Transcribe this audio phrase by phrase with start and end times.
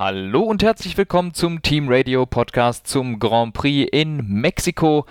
[0.00, 5.04] Hallo und herzlich willkommen zum Team Radio Podcast zum Grand Prix in Mexiko.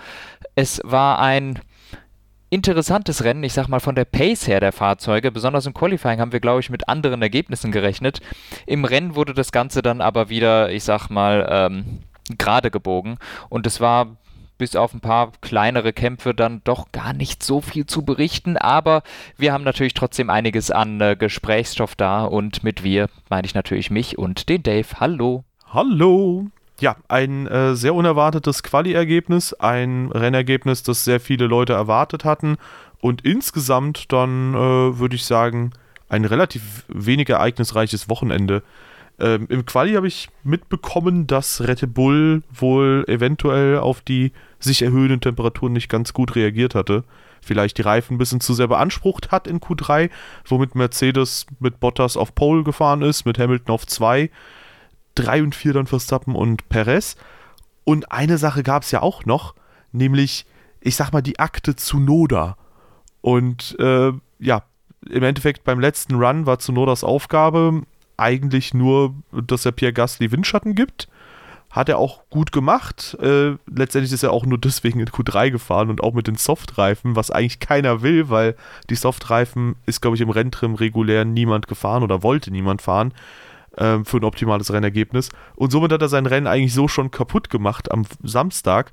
[0.55, 1.59] Es war ein
[2.49, 5.31] interessantes Rennen, ich sag mal von der Pace her der Fahrzeuge.
[5.31, 8.19] Besonders im Qualifying haben wir, glaube ich, mit anderen Ergebnissen gerechnet.
[8.65, 11.99] Im Rennen wurde das Ganze dann aber wieder, ich sag mal, ähm,
[12.39, 13.19] gerade gebogen.
[13.47, 14.17] Und es war
[14.59, 18.57] bis auf ein paar kleinere Kämpfe dann doch gar nicht so viel zu berichten.
[18.57, 19.01] Aber
[19.37, 22.25] wir haben natürlich trotzdem einiges an äh, Gesprächsstoff da.
[22.25, 24.99] Und mit wir meine ich natürlich mich und den Dave.
[24.99, 25.43] Hallo.
[25.73, 26.45] Hallo.
[26.79, 32.57] Ja, ein äh, sehr unerwartetes Quali-Ergebnis, ein Rennergebnis, das sehr viele Leute erwartet hatten
[33.01, 35.71] und insgesamt dann äh, würde ich sagen
[36.07, 38.63] ein relativ wenig ereignisreiches Wochenende.
[39.19, 45.21] Ähm, Im Quali habe ich mitbekommen, dass Red Bull wohl eventuell auf die sich erhöhenden
[45.21, 47.03] Temperaturen nicht ganz gut reagiert hatte.
[47.41, 50.09] Vielleicht die Reifen ein bisschen zu sehr beansprucht hat in Q3,
[50.45, 54.29] womit Mercedes mit Bottas auf Pole gefahren ist, mit Hamilton auf 2,
[55.15, 57.15] 3 und 4 dann Verstappen und Perez.
[57.85, 59.55] Und eine Sache gab es ja auch noch,
[59.91, 60.45] nämlich,
[60.81, 62.57] ich sag mal, die Akte zu Noda.
[63.21, 64.63] Und äh, ja,
[65.09, 67.83] im Endeffekt beim letzten Run war Zunodas Aufgabe
[68.17, 71.07] eigentlich nur, dass er Pierre Gasly Windschatten gibt
[71.69, 73.17] hat er auch gut gemacht.
[73.21, 77.15] Äh, letztendlich ist er auch nur deswegen in Q3 gefahren und auch mit den Softreifen,
[77.15, 78.55] was eigentlich keiner will, weil
[78.89, 83.13] die Softreifen ist, glaube ich, im Renntrim regulär niemand gefahren oder wollte niemand fahren
[83.77, 85.29] äh, für ein optimales Rennergebnis.
[85.55, 88.91] Und somit hat er sein Rennen eigentlich so schon kaputt gemacht am Samstag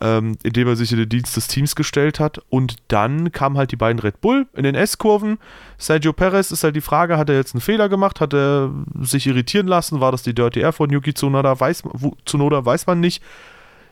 [0.00, 2.40] ähm, indem er sich in den Dienst des Teams gestellt hat.
[2.48, 5.38] Und dann kamen halt die beiden Red Bull in den S-Kurven.
[5.78, 8.20] Sergio Perez ist halt die Frage, hat er jetzt einen Fehler gemacht?
[8.20, 8.70] Hat er
[9.00, 10.00] sich irritieren lassen?
[10.00, 11.58] War das die Dirty Air von Yuki Tsunoda?
[11.58, 11.82] Weiß,
[12.24, 13.22] Tsunoda weiß man nicht.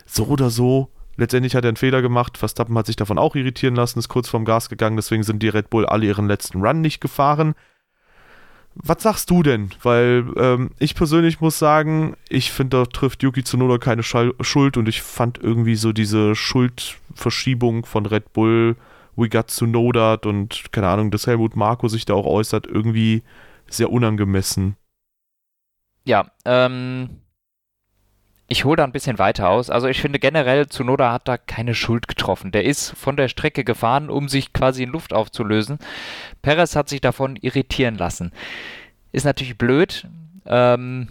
[0.05, 0.89] So oder so.
[1.17, 2.37] Letztendlich hat er einen Fehler gemacht.
[2.37, 4.95] Verstappen hat sich davon auch irritieren lassen, ist kurz vorm Gas gegangen.
[4.95, 7.55] Deswegen sind die Red Bull alle ihren letzten Run nicht gefahren.
[8.75, 9.71] Was sagst du denn?
[9.83, 14.87] Weil ähm, ich persönlich muss sagen, ich finde, da trifft Yuki Tsunoda keine Schuld und
[14.87, 18.75] ich fand irgendwie so diese Schuldverschiebung von Red Bull,
[19.15, 23.23] We got Tsunoda und keine Ahnung, dass Helmut Marko sich da auch äußert, irgendwie
[23.69, 24.77] sehr unangemessen.
[26.05, 27.21] Ja, ähm,
[28.49, 29.69] ich hole da ein bisschen weiter aus.
[29.69, 32.51] Also ich finde generell, Tsunoda hat da keine Schuld getroffen.
[32.51, 35.77] Der ist von der Strecke gefahren, um sich quasi in Luft aufzulösen.
[36.41, 38.31] Perez hat sich davon irritieren lassen.
[39.11, 40.07] Ist natürlich blöd.
[40.47, 41.09] Ähm,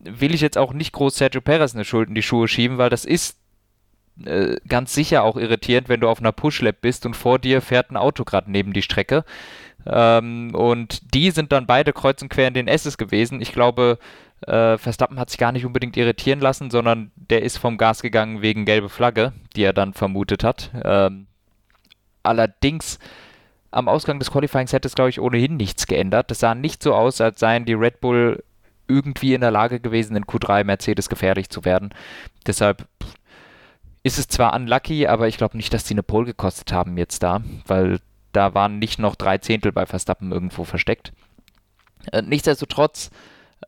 [0.00, 2.90] will ich jetzt auch nicht groß Sergio Perez eine Schuld in die Schuhe schieben, weil
[2.90, 3.38] das ist
[4.22, 7.90] äh, ganz sicher auch irritierend, wenn du auf einer Pushlap bist und vor dir fährt
[7.90, 9.24] ein Auto gerade neben die Strecke.
[9.86, 13.40] Ähm, und die sind dann beide kreuz und quer in den S's gewesen.
[13.40, 13.98] Ich glaube,
[14.46, 18.42] äh, Verstappen hat sich gar nicht unbedingt irritieren lassen, sondern der ist vom Gas gegangen
[18.42, 20.70] wegen gelbe Flagge, die er dann vermutet hat.
[20.84, 21.26] Ähm,
[22.22, 22.98] allerdings
[23.70, 26.30] am Ausgang des Qualifyings hätte es, glaube ich, ohnehin nichts geändert.
[26.30, 28.42] Es sah nicht so aus, als seien die Red Bull
[28.86, 31.90] irgendwie in der Lage gewesen, in Q3 Mercedes gefährlich zu werden.
[32.46, 32.86] Deshalb
[34.02, 37.22] ist es zwar unlucky, aber ich glaube nicht, dass sie eine Pole gekostet haben jetzt
[37.22, 37.98] da, weil
[38.32, 41.12] da waren nicht noch drei Zehntel bei Verstappen irgendwo versteckt.
[42.12, 43.10] Äh, nichtsdestotrotz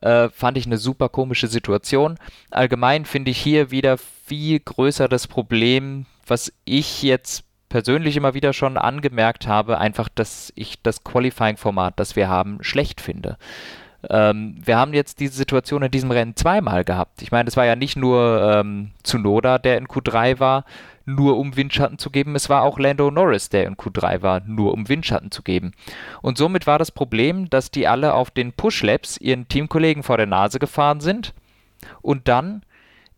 [0.01, 2.17] äh, fand ich eine super komische Situation.
[2.51, 8.53] Allgemein finde ich hier wieder viel größer das Problem, was ich jetzt persönlich immer wieder
[8.53, 13.37] schon angemerkt habe, einfach, dass ich das Qualifying-Format, das wir haben, schlecht finde.
[14.09, 17.21] Ähm, wir haben jetzt diese Situation in diesem Rennen zweimal gehabt.
[17.21, 20.65] Ich meine, es war ja nicht nur ähm, Tsunoda, der in Q3 war,
[21.05, 22.35] nur um Windschatten zu geben.
[22.35, 25.71] Es war auch Lando Norris, der in Q3 war, nur um Windschatten zu geben.
[26.21, 30.25] Und somit war das Problem, dass die alle auf den Push-Laps ihren Teamkollegen vor der
[30.27, 31.33] Nase gefahren sind
[32.01, 32.63] und dann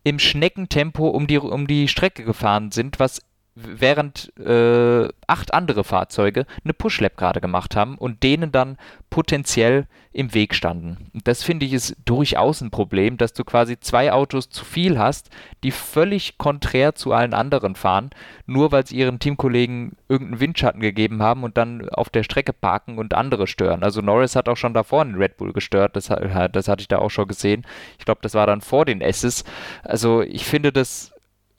[0.02, 3.22] im Schneckentempo um die, um die Strecke gefahren sind, was
[3.64, 8.76] während äh, acht andere Fahrzeuge eine Pushlap gerade gemacht haben und denen dann
[9.10, 11.10] potenziell im Weg standen.
[11.14, 14.98] Und das finde ich ist durchaus ein Problem, dass du quasi zwei Autos zu viel
[14.98, 15.30] hast,
[15.62, 18.10] die völlig konträr zu allen anderen fahren,
[18.46, 22.98] nur weil sie ihren Teamkollegen irgendeinen Windschatten gegeben haben und dann auf der Strecke parken
[22.98, 23.84] und andere stören.
[23.84, 26.98] Also Norris hat auch schon davor einen Red Bull gestört, das, das hatte ich da
[26.98, 27.64] auch schon gesehen.
[27.98, 29.44] Ich glaube, das war dann vor den S's.
[29.84, 31.12] Also ich finde das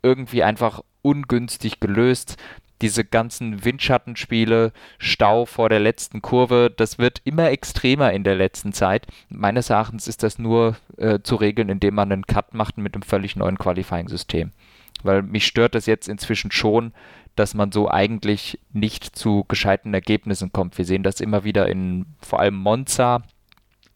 [0.04, 2.38] irgendwie einfach ungünstig gelöst.
[2.82, 8.74] Diese ganzen Windschattenspiele, Stau vor der letzten Kurve, das wird immer extremer in der letzten
[8.74, 9.06] Zeit.
[9.30, 13.04] Meines Erachtens ist das nur äh, zu regeln, indem man einen Cut macht mit einem
[13.04, 14.52] völlig neuen Qualifying-System.
[15.04, 16.94] Weil mich stört das jetzt inzwischen schon,
[17.36, 20.78] dass man so eigentlich nicht zu gescheiten Ergebnissen kommt.
[20.78, 23.24] Wir sehen das immer wieder in vor allem Monza,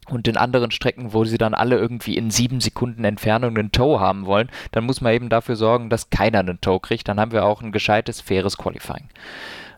[0.08, 3.98] und in anderen Strecken, wo sie dann alle irgendwie in sieben Sekunden Entfernung einen Tow
[4.00, 7.08] haben wollen, dann muss man eben dafür sorgen, dass keiner einen Tow kriegt.
[7.08, 9.08] Dann haben wir auch ein gescheites, faires Qualifying.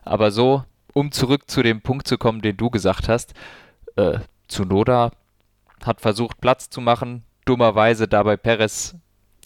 [0.03, 3.33] Aber so, um zurück zu dem Punkt zu kommen, den du gesagt hast,
[3.95, 5.11] äh, Tsunoda
[5.83, 8.95] hat versucht, Platz zu machen, dummerweise dabei Perez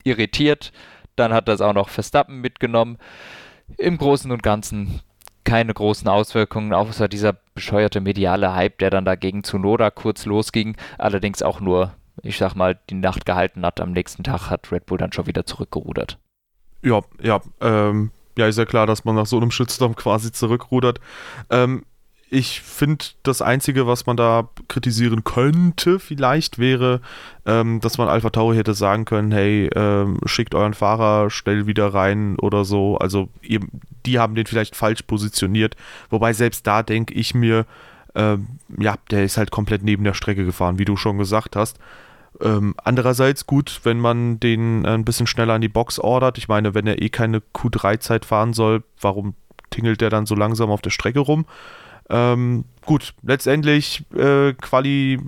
[0.03, 0.71] irritiert.
[1.15, 2.97] Dann hat das auch noch Verstappen mitgenommen.
[3.77, 5.01] Im Großen und Ganzen
[5.53, 10.75] keine großen Auswirkungen, außer dieser bescheuerte mediale Hype, der dann dagegen zu Noda kurz losging,
[10.97, 13.79] allerdings auch nur, ich sag mal, die Nacht gehalten hat.
[13.79, 16.17] Am nächsten Tag hat Red Bull dann schon wieder zurückgerudert.
[16.81, 20.99] Ja, ja, ähm, ja, ist ja klar, dass man nach so einem Shitstorm quasi zurückrudert.
[21.51, 21.85] Ähm,
[22.33, 26.99] ich finde, das Einzige, was man da kritisieren könnte, vielleicht wäre,
[27.45, 31.93] ähm, dass man Alpha Tauri hätte sagen können, hey, ähm, schickt euren Fahrer schnell wieder
[31.93, 32.97] rein oder so.
[32.97, 33.59] Also ihr,
[34.07, 35.75] die haben den vielleicht falsch positioniert.
[36.09, 37.67] Wobei selbst da denke ich mir,
[38.15, 38.47] ähm,
[38.79, 41.77] ja, der ist halt komplett neben der Strecke gefahren, wie du schon gesagt hast.
[42.41, 46.39] Ähm, andererseits gut, wenn man den ein bisschen schneller an die Box ordert.
[46.39, 49.35] Ich meine, wenn er eh keine Q3-Zeit fahren soll, warum
[49.69, 51.45] tingelt der dann so langsam auf der Strecke rum?
[52.13, 55.19] Ähm, gut, letztendlich äh, Quali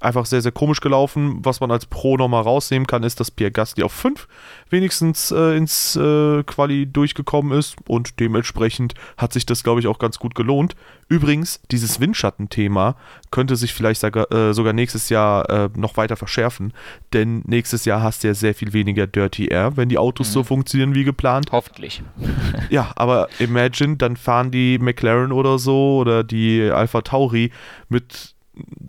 [0.00, 1.38] einfach sehr, sehr komisch gelaufen.
[1.42, 4.28] Was man als Pro nochmal rausnehmen kann, ist, dass Pierre Gasly auf 5
[4.70, 9.98] wenigstens äh, ins äh, Quali durchgekommen ist und dementsprechend hat sich das, glaube ich, auch
[9.98, 10.76] ganz gut gelohnt.
[11.08, 12.96] Übrigens, dieses Windschattenthema
[13.30, 16.74] könnte sich vielleicht sogar, äh, sogar nächstes Jahr äh, noch weiter verschärfen,
[17.14, 20.32] denn nächstes Jahr hast du ja sehr viel weniger Dirty Air, wenn die Autos mhm.
[20.32, 21.48] so funktionieren wie geplant.
[21.50, 22.02] Hoffentlich.
[22.70, 27.52] ja, aber imagine, dann fahren die McLaren oder so oder die Alpha Tauri
[27.88, 28.34] mit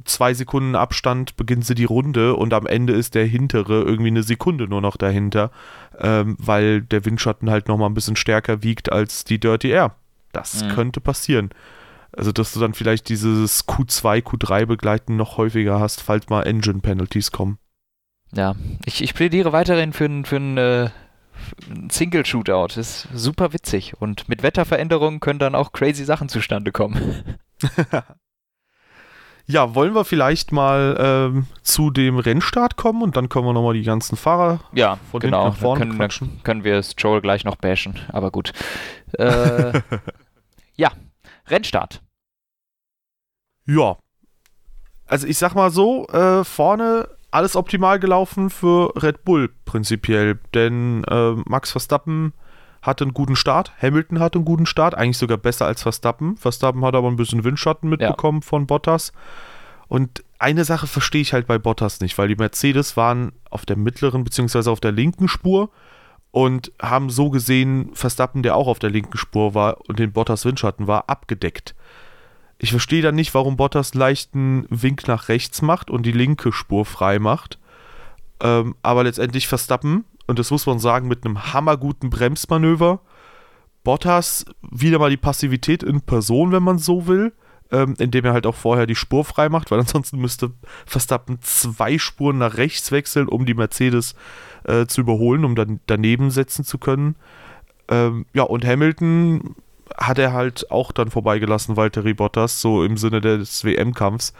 [0.05, 4.23] zwei Sekunden Abstand beginnen sie die Runde und am Ende ist der hintere irgendwie eine
[4.23, 5.51] Sekunde nur noch dahinter,
[5.99, 9.95] ähm, weil der Windschatten halt nochmal ein bisschen stärker wiegt als die Dirty Air.
[10.31, 10.69] Das mhm.
[10.69, 11.49] könnte passieren.
[12.11, 16.79] Also, dass du dann vielleicht dieses Q2, Q3 begleiten noch häufiger hast, falls mal Engine
[16.79, 17.59] Penalties kommen.
[18.33, 18.55] Ja,
[18.85, 20.89] ich, ich plädiere weiterhin für einen für äh,
[21.91, 22.75] Single Shootout.
[22.75, 27.37] Das ist super witzig und mit Wetterveränderungen können dann auch crazy Sachen zustande kommen.
[29.51, 33.73] Ja, wollen wir vielleicht mal ähm, zu dem Rennstart kommen und dann können wir nochmal
[33.73, 35.47] die ganzen Fahrer ja, von genau.
[35.47, 36.39] nach vorne können, quatschen.
[36.43, 38.53] können wir Stroll gleich noch bashen, aber gut.
[39.13, 39.81] Äh,
[40.75, 40.91] ja,
[41.47, 42.03] Rennstart.
[43.65, 43.97] Ja.
[45.07, 51.03] Also ich sag mal so, äh, vorne alles optimal gelaufen für Red Bull prinzipiell, denn
[51.05, 52.33] äh, Max Verstappen
[52.81, 53.73] hatte einen guten Start.
[53.81, 56.37] Hamilton hatte einen guten Start, eigentlich sogar besser als Verstappen.
[56.37, 58.47] Verstappen hat aber ein bisschen Windschatten mitbekommen ja.
[58.47, 59.11] von Bottas.
[59.87, 63.75] Und eine Sache verstehe ich halt bei Bottas nicht, weil die Mercedes waren auf der
[63.75, 64.69] mittleren bzw.
[64.69, 65.69] auf der linken Spur
[66.31, 70.45] und haben so gesehen Verstappen, der auch auf der linken Spur war und den Bottas
[70.45, 71.75] Windschatten war, abgedeckt.
[72.59, 76.85] Ich verstehe dann nicht, warum Bottas leichten Wink nach rechts macht und die linke Spur
[76.85, 77.57] frei macht.
[78.41, 82.99] Ähm, aber letztendlich Verstappen und das muss man sagen, mit einem hammerguten Bremsmanöver.
[83.83, 87.33] Bottas wieder mal die Passivität in Person, wenn man so will,
[87.71, 90.51] ähm, indem er halt auch vorher die Spur frei macht, weil ansonsten müsste
[90.85, 94.13] Verstappen zwei Spuren nach rechts wechseln, um die Mercedes
[94.65, 97.15] äh, zu überholen, um dann daneben setzen zu können.
[97.87, 99.55] Ähm, ja, und Hamilton
[99.97, 104.33] hat er halt auch dann vorbeigelassen, Valtteri Bottas, so im Sinne des WM-Kampfs.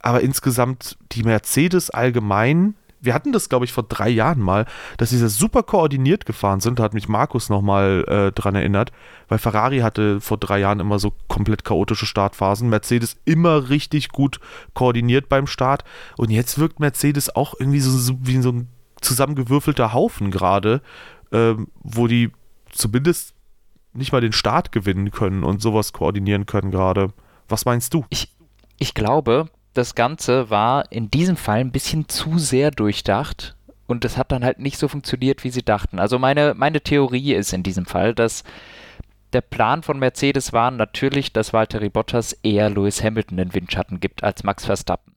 [0.00, 4.66] Aber insgesamt die Mercedes allgemein wir hatten das, glaube ich, vor drei Jahren mal,
[4.98, 6.78] dass sie super koordiniert gefahren sind.
[6.78, 8.92] Da hat mich Markus nochmal äh, dran erinnert,
[9.28, 12.68] weil Ferrari hatte vor drei Jahren immer so komplett chaotische Startphasen.
[12.68, 14.40] Mercedes immer richtig gut
[14.74, 15.84] koordiniert beim Start.
[16.16, 18.68] Und jetzt wirkt Mercedes auch irgendwie so, so wie so ein
[19.00, 20.82] zusammengewürfelter Haufen gerade,
[21.32, 22.30] ähm, wo die
[22.70, 23.34] zumindest
[23.92, 27.12] nicht mal den Start gewinnen können und sowas koordinieren können gerade.
[27.48, 28.04] Was meinst du?
[28.10, 28.36] Ich,
[28.78, 34.16] ich glaube, das Ganze war in diesem Fall ein bisschen zu sehr durchdacht und es
[34.16, 35.98] hat dann halt nicht so funktioniert, wie sie dachten.
[35.98, 38.44] Also meine, meine Theorie ist in diesem Fall, dass
[39.32, 44.24] der Plan von Mercedes war natürlich, dass Valtteri Bottas eher Lewis Hamilton den Windschatten gibt
[44.24, 45.09] als Max Verstappen.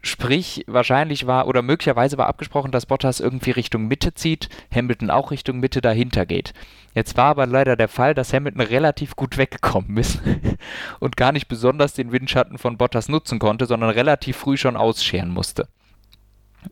[0.00, 5.30] Sprich, wahrscheinlich war oder möglicherweise war abgesprochen, dass Bottas irgendwie Richtung Mitte zieht, Hamilton auch
[5.30, 6.54] Richtung Mitte dahinter geht.
[6.94, 10.20] Jetzt war aber leider der Fall, dass Hamilton relativ gut weggekommen ist
[11.00, 15.28] und gar nicht besonders den Windschatten von Bottas nutzen konnte, sondern relativ früh schon ausscheren
[15.28, 15.68] musste.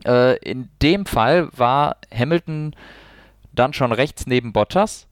[0.03, 2.75] Äh, in dem Fall war Hamilton
[3.53, 5.07] dann schon rechts neben Bottas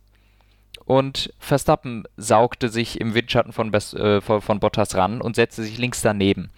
[0.93, 5.79] und Verstappen saugte sich im Windschatten von, Bes äh, von, Bottas ran und setzte sich
[5.79, 6.51] links daneben.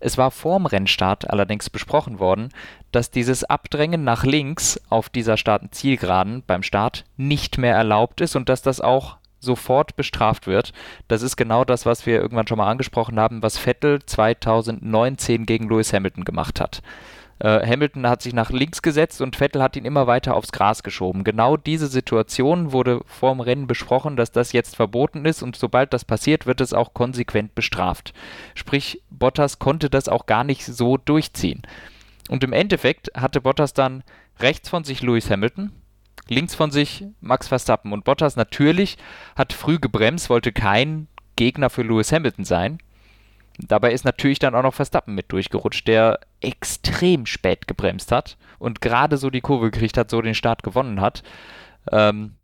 [0.00, 2.48] Es war vorm Rennstart allerdings besprochen worden,
[2.90, 8.48] dass dieses Abdrängen nach links auf dieser Start-Zielgeraden beim Start nicht mehr erlaubt ist und
[8.48, 10.72] dass das auch sofort bestraft wird.
[11.08, 15.68] Das ist genau das, was wir irgendwann schon mal angesprochen haben, was Vettel 2019 gegen
[15.68, 16.80] Lewis Hamilton gemacht hat.
[17.42, 20.84] Äh, Hamilton hat sich nach links gesetzt und Vettel hat ihn immer weiter aufs Gras
[20.84, 21.24] geschoben.
[21.24, 25.92] Genau diese Situation wurde vor dem Rennen besprochen, dass das jetzt verboten ist und sobald
[25.92, 28.14] das passiert, wird es auch konsequent bestraft.
[28.54, 31.62] Sprich, Bottas konnte das auch gar nicht so durchziehen.
[32.28, 34.04] Und im Endeffekt hatte Bottas dann
[34.38, 35.72] rechts von sich Lewis Hamilton,
[36.28, 37.92] links von sich Max Verstappen.
[37.92, 38.98] Und Bottas natürlich
[39.34, 42.78] hat früh gebremst, wollte kein Gegner für Lewis Hamilton sein.
[43.58, 48.80] Dabei ist natürlich dann auch noch Verstappen mit durchgerutscht, der extrem spät gebremst hat und
[48.80, 51.22] gerade so die Kurve gekriegt hat, so den Start gewonnen hat.
[51.90, 52.36] Ähm,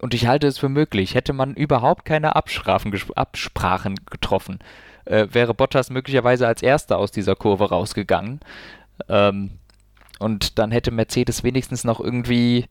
[0.00, 4.58] und ich halte es für möglich, hätte man überhaupt keine Absprachen, Absprachen getroffen,
[5.04, 8.40] äh, wäre Bottas möglicherweise als erster aus dieser Kurve rausgegangen.
[9.08, 9.58] Ähm,
[10.18, 12.66] und dann hätte Mercedes wenigstens noch irgendwie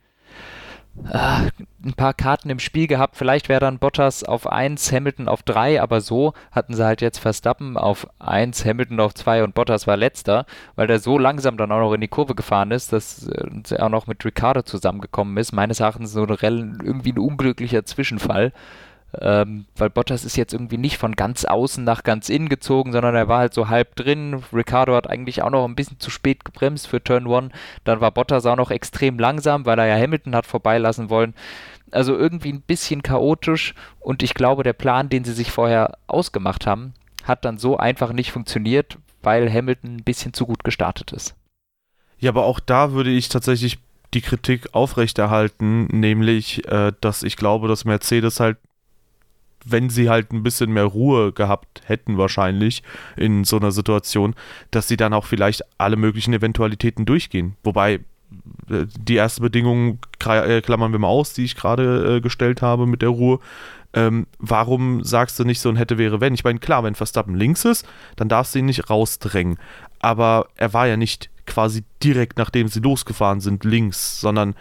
[1.03, 3.15] ein paar Karten im Spiel gehabt.
[3.15, 7.19] Vielleicht wäre dann Bottas auf 1, Hamilton auf 3, aber so hatten sie halt jetzt
[7.19, 11.71] Verstappen auf 1, Hamilton auf 2 und Bottas war letzter, weil der so langsam dann
[11.71, 15.37] auch noch in die Kurve gefahren ist, dass äh, er auch noch mit Ricardo zusammengekommen
[15.37, 15.53] ist.
[15.53, 18.51] Meines Erachtens so ein, irgendwie ein unglücklicher Zwischenfall.
[19.19, 23.15] Ähm, weil Bottas ist jetzt irgendwie nicht von ganz außen nach ganz innen gezogen, sondern
[23.15, 24.43] er war halt so halb drin.
[24.53, 27.51] Ricardo hat eigentlich auch noch ein bisschen zu spät gebremst für Turn 1.
[27.85, 31.33] Dann war Bottas auch noch extrem langsam, weil er ja Hamilton hat vorbeilassen wollen.
[31.91, 36.67] Also irgendwie ein bisschen chaotisch und ich glaube, der Plan, den sie sich vorher ausgemacht
[36.67, 41.35] haben, hat dann so einfach nicht funktioniert, weil Hamilton ein bisschen zu gut gestartet ist.
[42.19, 43.79] Ja, aber auch da würde ich tatsächlich
[44.13, 48.57] die Kritik aufrechterhalten, nämlich, äh, dass ich glaube, dass Mercedes halt
[49.71, 52.83] wenn sie halt ein bisschen mehr Ruhe gehabt hätten, wahrscheinlich
[53.15, 54.35] in so einer Situation,
[54.71, 57.55] dass sie dann auch vielleicht alle möglichen Eventualitäten durchgehen.
[57.63, 57.99] Wobei
[58.69, 62.85] äh, die erste Bedingung äh, klammern wir mal aus, die ich gerade äh, gestellt habe
[62.85, 63.39] mit der Ruhe.
[63.93, 66.35] Ähm, warum sagst du nicht so ein hätte wäre wenn?
[66.35, 69.57] Ich meine, klar, wenn Verstappen links ist, dann darfst du ihn nicht rausdrängen.
[69.99, 74.53] Aber er war ja nicht quasi direkt nachdem sie losgefahren sind links, sondern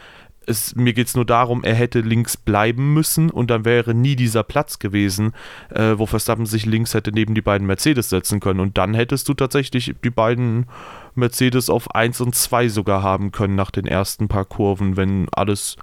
[0.48, 4.16] es, mir geht es nur darum, er hätte links bleiben müssen und dann wäre nie
[4.16, 5.34] dieser Platz gewesen,
[5.70, 8.60] äh, wo Verstappen sich links hätte neben die beiden Mercedes setzen können.
[8.60, 10.66] Und dann hättest du tatsächlich die beiden
[11.14, 15.76] Mercedes auf 1 und 2 sogar haben können nach den ersten paar Kurven, wenn alles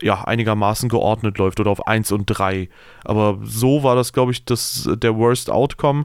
[0.00, 2.68] ja, einigermaßen geordnet läuft oder auf 1 und 3.
[3.04, 6.04] Aber so war das, glaube ich, das, der Worst Outcome.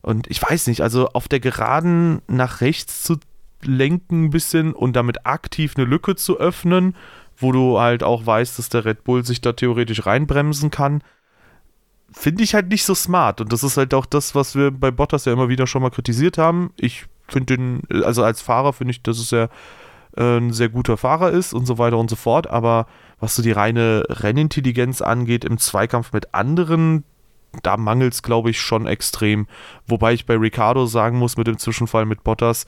[0.00, 3.16] Und ich weiß nicht, also auf der Geraden nach rechts zu
[3.64, 6.96] lenken ein bisschen und damit aktiv eine Lücke zu öffnen,
[7.36, 11.02] wo du halt auch weißt, dass der Red Bull sich da theoretisch reinbremsen kann,
[12.12, 13.40] finde ich halt nicht so smart.
[13.40, 15.90] Und das ist halt auch das, was wir bei Bottas ja immer wieder schon mal
[15.90, 16.72] kritisiert haben.
[16.76, 19.48] Ich finde den, also als Fahrer finde ich, dass es ja
[20.16, 22.48] äh, ein sehr guter Fahrer ist und so weiter und so fort.
[22.48, 22.86] Aber
[23.18, 27.04] was so die reine Rennintelligenz angeht im Zweikampf mit anderen,
[27.62, 29.46] da mangelt es, glaube ich, schon extrem.
[29.86, 32.66] Wobei ich bei Ricardo sagen muss, mit dem Zwischenfall mit Bottas,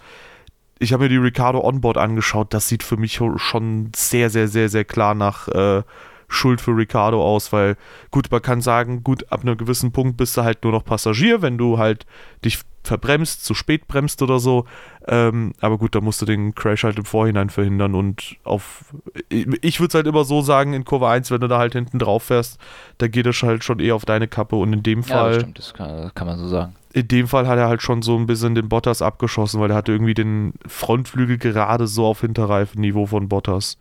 [0.84, 2.54] ich habe mir die Ricardo Onboard angeschaut.
[2.54, 5.82] Das sieht für mich schon sehr, sehr, sehr, sehr klar nach äh,
[6.28, 7.76] Schuld für Ricardo aus, weil
[8.10, 11.42] gut, man kann sagen, gut, ab einem gewissen Punkt bist du halt nur noch Passagier,
[11.42, 12.06] wenn du halt
[12.44, 14.66] dich verbremst, zu spät bremst oder so.
[15.06, 18.94] Ähm, aber gut, da musst du den Crash halt im Vorhinein verhindern und auf.
[19.30, 21.98] Ich würde es halt immer so sagen, in Kurve 1, wenn du da halt hinten
[21.98, 22.58] drauf fährst,
[22.98, 25.16] da geht es halt schon eher auf deine Kappe und in dem Fall.
[25.16, 27.82] Ja, das stimmt, das kann, kann man so sagen in dem Fall hat er halt
[27.82, 32.06] schon so ein bisschen den Bottas abgeschossen, weil er hatte irgendwie den Frontflügel gerade so
[32.06, 33.78] auf Hinterreifenniveau von Bottas.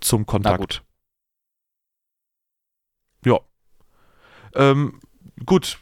[0.00, 0.82] Zum Kontakt.
[3.24, 3.38] Ja.
[4.56, 5.00] Ähm,
[5.44, 5.78] gut,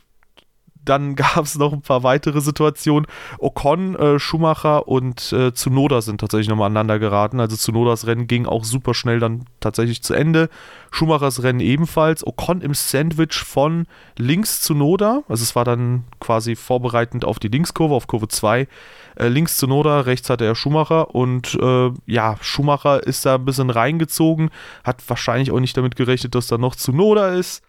[0.84, 3.06] dann gab es noch ein paar weitere Situationen.
[3.38, 7.40] Ocon, äh, Schumacher und äh, Tsunoda sind tatsächlich nochmal aneinander geraten.
[7.40, 10.48] Also Tsunodas Rennen ging auch super schnell dann tatsächlich zu Ende.
[10.90, 12.26] Schumachers Rennen ebenfalls.
[12.26, 13.86] Ocon im Sandwich von
[14.16, 15.22] links Tsunoda.
[15.28, 18.68] Also es war dann quasi vorbereitend auf die Linkskurve, auf Kurve 2.
[19.16, 21.14] Äh, links Tsunoda, rechts hatte er Schumacher.
[21.14, 24.50] Und äh, ja, Schumacher ist da ein bisschen reingezogen.
[24.84, 27.62] Hat wahrscheinlich auch nicht damit gerechnet, dass da noch Tsunoda ist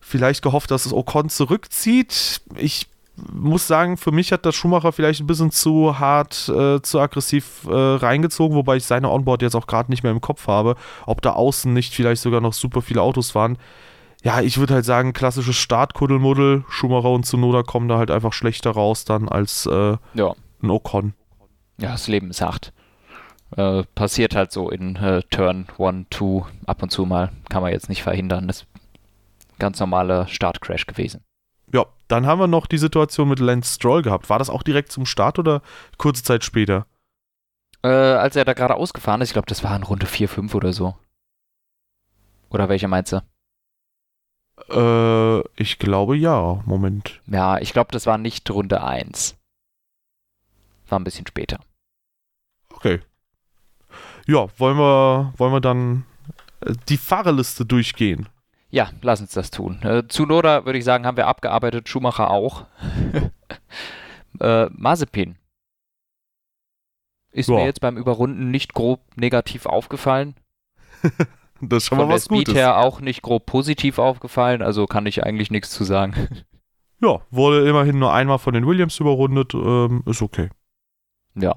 [0.00, 2.40] vielleicht gehofft, dass es Ocon zurückzieht.
[2.56, 2.86] Ich
[3.32, 7.66] muss sagen, für mich hat das Schumacher vielleicht ein bisschen zu hart, äh, zu aggressiv
[7.68, 10.76] äh, reingezogen, wobei ich seine Onboard jetzt auch gerade nicht mehr im Kopf habe,
[11.06, 13.58] ob da außen nicht vielleicht sogar noch super viele Autos waren.
[14.22, 16.64] Ja, ich würde halt sagen, klassisches Startkuddelmuddel.
[16.68, 20.34] Schumacher und Zunoda kommen da halt einfach schlechter raus dann als äh, ja.
[20.62, 21.14] ein Ocon.
[21.80, 22.72] Ja, das Leben ist hart.
[23.56, 27.30] Äh, passiert halt so in äh, Turn 1, 2 ab und zu mal.
[27.48, 28.48] Kann man jetzt nicht verhindern.
[28.48, 28.66] Das
[29.58, 31.24] ganz normaler Startcrash gewesen.
[31.72, 34.30] Ja, dann haben wir noch die Situation mit Lance Stroll gehabt.
[34.30, 35.62] War das auch direkt zum Start oder
[35.98, 36.86] kurze Zeit später?
[37.82, 40.54] Äh, als er da gerade ausgefahren ist, ich glaube, das war in Runde 4, 5
[40.54, 40.96] oder so.
[42.50, 43.22] Oder welche meinst du?
[44.70, 46.62] Äh, ich glaube ja.
[46.64, 47.20] Moment.
[47.26, 49.36] Ja, ich glaube, das war nicht Runde 1.
[50.88, 51.60] War ein bisschen später.
[52.70, 53.00] Okay.
[54.26, 56.04] Ja, wollen wir, wollen wir dann
[56.60, 58.28] äh, die Fahrerliste durchgehen?
[58.70, 59.80] Ja, lass uns das tun.
[59.82, 62.66] Äh, zu Noda würde ich sagen, haben wir abgearbeitet, Schumacher auch.
[64.40, 65.34] Äh, Mazepin.
[67.32, 67.56] Ist Ja.
[67.56, 70.34] mir jetzt beim Überrunden nicht grob negativ aufgefallen.
[71.60, 72.54] Das ist schon Von mal der was Speed Gutes.
[72.54, 76.14] her auch nicht grob positiv aufgefallen, also kann ich eigentlich nichts zu sagen.
[77.00, 79.54] Ja, wurde immerhin nur einmal von den Williams überrundet.
[79.54, 80.50] Ähm, ist okay.
[81.34, 81.56] Ja.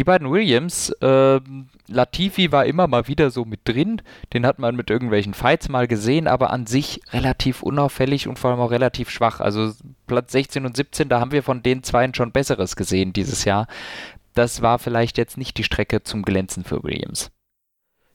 [0.00, 4.00] Die beiden Williams, ähm, Latifi war immer mal wieder so mit drin,
[4.32, 8.50] den hat man mit irgendwelchen Fights mal gesehen, aber an sich relativ unauffällig und vor
[8.50, 9.40] allem auch relativ schwach.
[9.40, 9.74] Also
[10.06, 13.66] Platz 16 und 17, da haben wir von den zweien schon Besseres gesehen dieses Jahr.
[14.32, 17.30] Das war vielleicht jetzt nicht die Strecke zum Glänzen für Williams.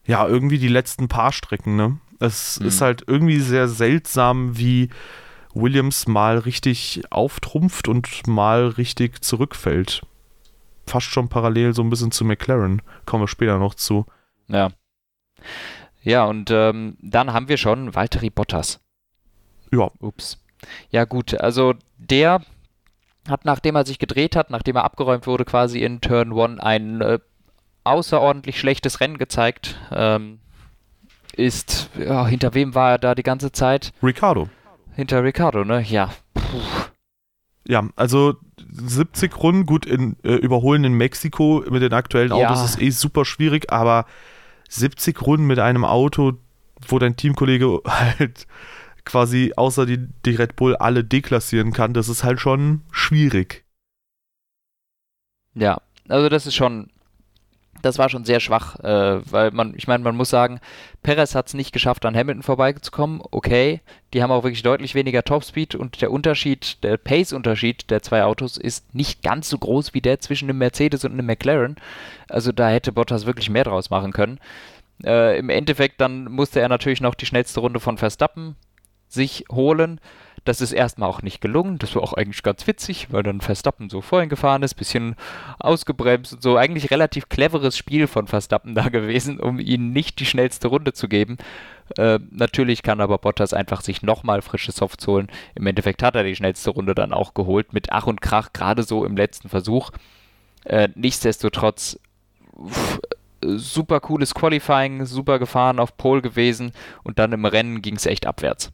[0.07, 1.99] Ja, irgendwie die letzten paar Strecken, ne?
[2.19, 2.65] Es Mhm.
[2.65, 4.89] ist halt irgendwie sehr seltsam, wie
[5.53, 10.01] Williams mal richtig auftrumpft und mal richtig zurückfällt.
[10.85, 12.81] Fast schon parallel so ein bisschen zu McLaren.
[13.05, 14.05] Kommen wir später noch zu.
[14.47, 14.69] Ja.
[16.01, 18.79] Ja, und ähm, dann haben wir schon Valtteri Bottas.
[19.71, 19.89] Ja.
[19.99, 20.37] Ups.
[20.89, 22.41] Ja, gut, also der
[23.27, 27.01] hat, nachdem er sich gedreht hat, nachdem er abgeräumt wurde, quasi in Turn 1 ein
[27.01, 27.19] äh,
[27.83, 29.79] außerordentlich schlechtes Rennen gezeigt.
[29.91, 30.39] Ähm,
[31.33, 33.91] ist, ja, hinter wem war er da die ganze Zeit?
[34.01, 34.49] Ricardo.
[34.95, 35.81] Hinter Ricardo, ne?
[35.81, 36.11] Ja.
[36.33, 36.61] Puh.
[37.67, 38.35] Ja, also
[38.75, 42.49] 70 Runden, gut, in, äh, überholen in Mexiko mit den aktuellen Ja.
[42.49, 44.05] Autos ist eh super schwierig, aber
[44.69, 46.33] 70 Runden mit einem Auto,
[46.87, 48.47] wo dein Teamkollege halt
[49.05, 53.63] quasi außer die, die Red Bull alle deklassieren kann, das ist halt schon schwierig.
[55.53, 55.79] Ja,
[56.09, 56.91] also das ist schon,
[57.85, 60.59] das war schon sehr schwach, äh, weil man, ich meine, man muss sagen,
[61.03, 63.21] Perez hat es nicht geschafft, an Hamilton vorbeizukommen.
[63.31, 63.81] Okay,
[64.13, 68.57] die haben auch wirklich deutlich weniger Topspeed und der Unterschied, der Pace-Unterschied der zwei Autos
[68.57, 71.75] ist nicht ganz so groß wie der zwischen einem Mercedes und einem McLaren.
[72.27, 74.39] Also da hätte Bottas wirklich mehr draus machen können.
[75.03, 78.55] Äh, Im Endeffekt dann musste er natürlich noch die schnellste Runde von Verstappen
[79.07, 79.99] sich holen.
[80.45, 81.79] Das ist erstmal auch nicht gelungen.
[81.79, 85.15] Das war auch eigentlich ganz witzig, weil dann Verstappen so vorhin gefahren ist, bisschen
[85.59, 86.55] ausgebremst und so.
[86.55, 91.07] Eigentlich relativ cleveres Spiel von Verstappen da gewesen, um ihnen nicht die schnellste Runde zu
[91.07, 91.37] geben.
[91.97, 95.27] Äh, natürlich kann aber Bottas einfach sich nochmal frische Softs holen.
[95.55, 98.83] Im Endeffekt hat er die schnellste Runde dann auch geholt, mit Ach und Krach, gerade
[98.83, 99.91] so im letzten Versuch.
[100.63, 101.99] Äh, nichtsdestotrotz,
[102.55, 102.99] pff,
[103.41, 106.71] super cooles Qualifying, super gefahren auf Pole gewesen
[107.03, 108.71] und dann im Rennen ging es echt abwärts.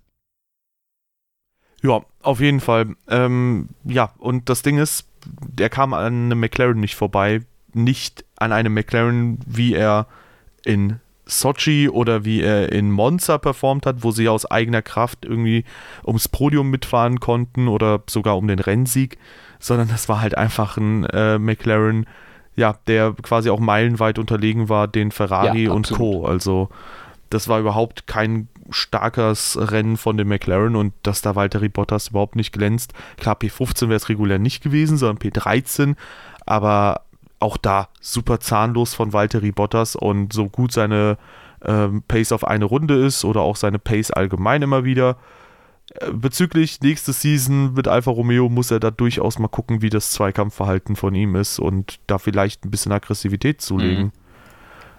[1.82, 2.96] Ja, auf jeden Fall.
[3.08, 7.42] Ähm, ja, und das Ding ist, der kam an einem McLaren nicht vorbei.
[7.74, 10.08] Nicht an einem McLaren, wie er
[10.66, 15.64] in Sochi oder wie er in Monza performt hat, wo sie aus eigener Kraft irgendwie
[16.06, 19.18] ums Podium mitfahren konnten oder sogar um den Rennsieg,
[19.60, 22.06] sondern das war halt einfach ein äh, McLaren,
[22.56, 25.90] ja, der quasi auch meilenweit unterlegen war den Ferrari Ja, und.
[25.92, 26.26] Co.
[26.26, 26.70] Also
[27.32, 32.36] das war überhaupt kein starkes Rennen von dem McLaren und dass da Valtteri Bottas überhaupt
[32.36, 32.94] nicht glänzt.
[33.18, 35.96] Klar, P15 wäre es regulär nicht gewesen, sondern P13,
[36.46, 37.02] aber
[37.40, 41.18] auch da super zahnlos von Valtteri Bottas und so gut seine
[41.64, 45.18] ähm, Pace auf eine Runde ist oder auch seine Pace allgemein immer wieder.
[45.96, 50.12] Äh, Bezüglich nächste Season mit Alfa Romeo muss er da durchaus mal gucken, wie das
[50.12, 54.12] Zweikampfverhalten von ihm ist und da vielleicht ein bisschen Aggressivität zulegen.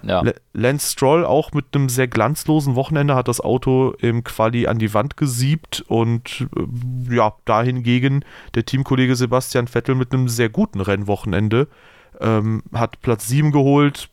[0.02, 0.24] Ja.
[0.52, 4.92] Lance Stroll auch mit einem sehr glanzlosen Wochenende hat das Auto im Quali an die
[4.94, 11.68] Wand gesiebt und äh, ja, dahingegen der Teamkollege Sebastian Vettel mit einem sehr guten Rennwochenende
[12.20, 14.08] ähm, hat Platz 7 geholt.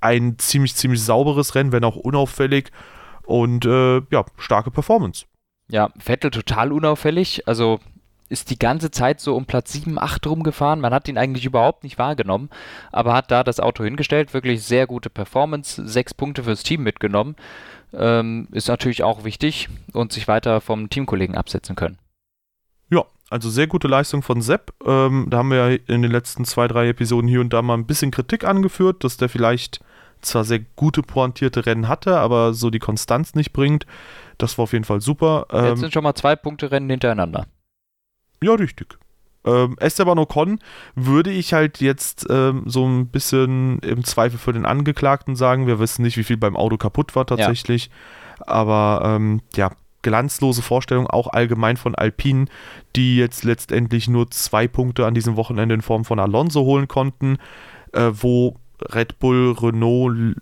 [0.00, 2.70] Ein ziemlich, ziemlich sauberes Rennen, wenn auch unauffällig
[3.24, 5.24] und äh, ja, starke Performance.
[5.68, 7.48] Ja, Vettel total unauffällig.
[7.48, 7.80] Also
[8.28, 10.80] ist die ganze Zeit so um Platz 7, 8 rumgefahren.
[10.80, 12.50] Man hat ihn eigentlich überhaupt nicht wahrgenommen,
[12.90, 14.34] aber hat da das Auto hingestellt.
[14.34, 15.86] Wirklich sehr gute Performance.
[15.86, 17.36] Sechs Punkte fürs Team mitgenommen.
[17.92, 21.98] Ähm, ist natürlich auch wichtig und sich weiter vom Teamkollegen absetzen können.
[22.90, 24.72] Ja, also sehr gute Leistung von Sepp.
[24.84, 27.74] Ähm, da haben wir ja in den letzten zwei, drei Episoden hier und da mal
[27.74, 29.80] ein bisschen Kritik angeführt, dass der vielleicht
[30.22, 33.86] zwar sehr gute pointierte Rennen hatte, aber so die Konstanz nicht bringt.
[34.38, 35.46] Das war auf jeden Fall super.
[35.52, 37.46] Jetzt Ähm, sind schon mal zwei Punkte Rennen hintereinander.
[38.44, 38.98] Ja, richtig.
[39.46, 40.58] Ähm, Esteban Ocon
[40.94, 45.66] würde ich halt jetzt ähm, so ein bisschen im Zweifel für den Angeklagten sagen.
[45.66, 47.90] Wir wissen nicht, wie viel beim Auto kaputt war tatsächlich.
[48.40, 49.70] Aber ähm, ja,
[50.02, 52.46] glanzlose Vorstellung auch allgemein von Alpine,
[52.96, 57.38] die jetzt letztendlich nur zwei Punkte an diesem Wochenende in Form von Alonso holen konnten,
[57.92, 58.56] äh, wo
[58.92, 60.36] Red Bull, Renault,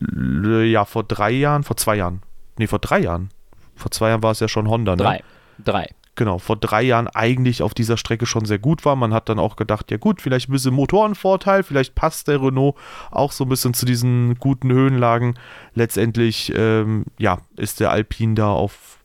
[0.70, 2.22] ja, vor drei Jahren, vor zwei Jahren,
[2.58, 3.30] nee, vor drei Jahren,
[3.74, 5.02] vor zwei Jahren war es ja schon Honda, ne?
[5.02, 5.22] Drei.
[5.64, 5.88] Drei.
[6.14, 8.96] Genau, vor drei Jahren eigentlich auf dieser Strecke schon sehr gut war.
[8.96, 12.76] Man hat dann auch gedacht, ja gut, vielleicht ein bisschen Motorenvorteil, vielleicht passt der Renault
[13.10, 15.38] auch so ein bisschen zu diesen guten Höhenlagen.
[15.74, 18.98] Letztendlich, ähm, ja, ist der Alpine da auf,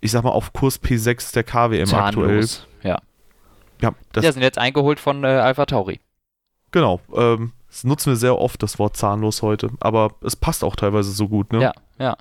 [0.00, 2.46] ich sag mal, auf Kurs P6 der KWM aktuell.
[2.46, 2.66] Zahnlos.
[2.82, 2.98] Ja.
[3.80, 6.00] Ja, das ja, sind jetzt eingeholt von äh, Alpha Tauri.
[6.70, 7.00] Genau.
[7.14, 9.70] Ähm, das nutzen wir sehr oft, das Wort zahnlos heute.
[9.80, 11.60] Aber es passt auch teilweise so gut, ne?
[11.60, 12.16] Ja, ja.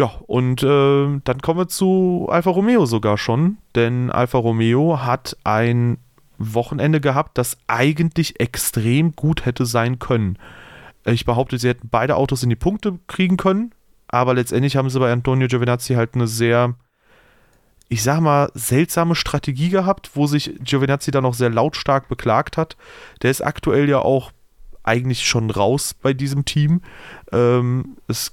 [0.00, 5.36] Ja, und äh, dann kommen wir zu Alfa Romeo sogar schon, denn Alfa Romeo hat
[5.44, 5.98] ein
[6.38, 10.38] Wochenende gehabt, das eigentlich extrem gut hätte sein können.
[11.04, 13.74] Ich behaupte, sie hätten beide Autos in die Punkte kriegen können,
[14.08, 16.76] aber letztendlich haben sie bei Antonio Giovinazzi halt eine sehr,
[17.90, 22.78] ich sag mal, seltsame Strategie gehabt, wo sich Giovinazzi dann auch sehr lautstark beklagt hat.
[23.20, 24.32] Der ist aktuell ja auch
[24.82, 26.80] eigentlich schon raus bei diesem Team.
[27.32, 28.32] Ähm, es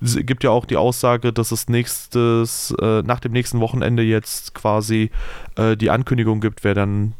[0.00, 5.10] gibt ja auch die Aussage, dass es nächstes, äh, nach dem nächsten Wochenende jetzt quasi
[5.56, 7.14] äh, die Ankündigung gibt, wer dann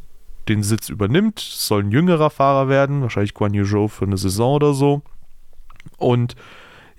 [0.49, 1.41] den Sitz übernimmt.
[1.41, 5.03] Es soll ein jüngerer Fahrer werden, wahrscheinlich Guan Yu Zhou für eine Saison oder so.
[5.97, 6.35] Und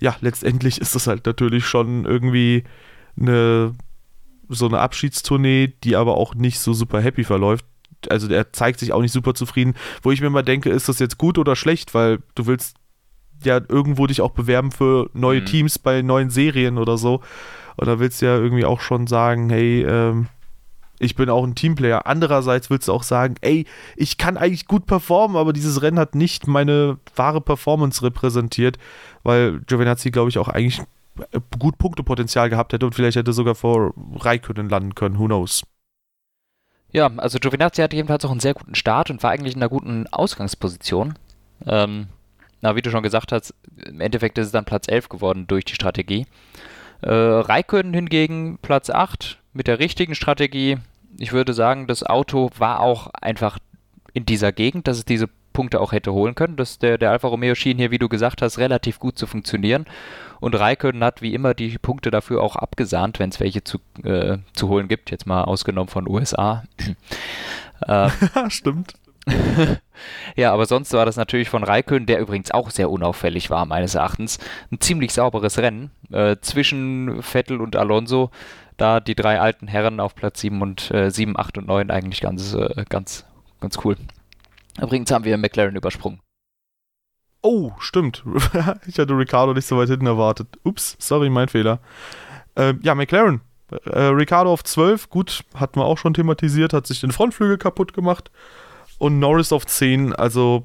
[0.00, 2.64] ja, letztendlich ist das halt natürlich schon irgendwie
[3.18, 3.72] eine
[4.48, 7.64] so eine Abschiedstournee, die aber auch nicht so super happy verläuft.
[8.10, 9.74] Also er zeigt sich auch nicht super zufrieden.
[10.02, 12.76] Wo ich mir mal denke, ist das jetzt gut oder schlecht, weil du willst
[13.42, 15.46] ja irgendwo dich auch bewerben für neue mhm.
[15.46, 17.20] Teams bei neuen Serien oder so.
[17.76, 20.28] Oder willst du ja irgendwie auch schon sagen, hey, ähm,
[20.98, 22.06] ich bin auch ein Teamplayer.
[22.06, 23.66] Andererseits willst du auch sagen, ey,
[23.96, 28.78] ich kann eigentlich gut performen, aber dieses Rennen hat nicht meine wahre Performance repräsentiert,
[29.22, 30.80] weil Giovinazzi, glaube ich, auch eigentlich
[31.58, 35.64] gut Punktepotenzial gehabt hätte und vielleicht hätte sogar vor Raikönnen landen können, who knows.
[36.92, 39.68] Ja, also Giovinazzi hatte jedenfalls auch einen sehr guten Start und war eigentlich in einer
[39.68, 41.14] guten Ausgangsposition.
[41.66, 42.06] Ähm,
[42.64, 45.66] na, wie du schon gesagt hast, im Endeffekt ist es dann Platz 11 geworden durch
[45.66, 46.24] die Strategie.
[47.02, 50.78] Äh, Raikön hingegen Platz 8 mit der richtigen Strategie.
[51.18, 53.58] Ich würde sagen, das Auto war auch einfach
[54.14, 56.56] in dieser Gegend, dass es diese Punkte auch hätte holen können.
[56.56, 59.84] Das, der, der Alfa Romeo schien hier, wie du gesagt hast, relativ gut zu funktionieren.
[60.40, 64.38] Und Raikön hat wie immer die Punkte dafür auch abgesahnt, wenn es welche zu, äh,
[64.54, 65.10] zu holen gibt.
[65.10, 66.64] Jetzt mal ausgenommen von USA.
[67.86, 68.08] äh,
[68.48, 68.94] Stimmt.
[70.36, 73.94] ja, aber sonst war das natürlich von Raikön, der übrigens auch sehr unauffällig war, meines
[73.94, 74.38] Erachtens,
[74.70, 78.30] ein ziemlich sauberes Rennen äh, zwischen Vettel und Alonso.
[78.76, 82.20] Da die drei alten Herren auf Platz 7 und äh, 7, 8 und 9 eigentlich
[82.20, 83.24] ganz, äh, ganz,
[83.60, 83.96] ganz cool.
[84.80, 86.20] Übrigens haben wir McLaren übersprungen.
[87.40, 88.24] Oh, stimmt.
[88.88, 90.48] ich hatte Ricardo nicht so weit hinten erwartet.
[90.64, 91.78] Ups, sorry, mein Fehler.
[92.56, 93.42] Äh, ja, McLaren.
[93.84, 97.92] Äh, Ricardo auf 12, gut, hatten wir auch schon thematisiert, hat sich den Frontflügel kaputt
[97.92, 98.30] gemacht
[98.98, 100.14] und Norris auf 10.
[100.14, 100.64] Also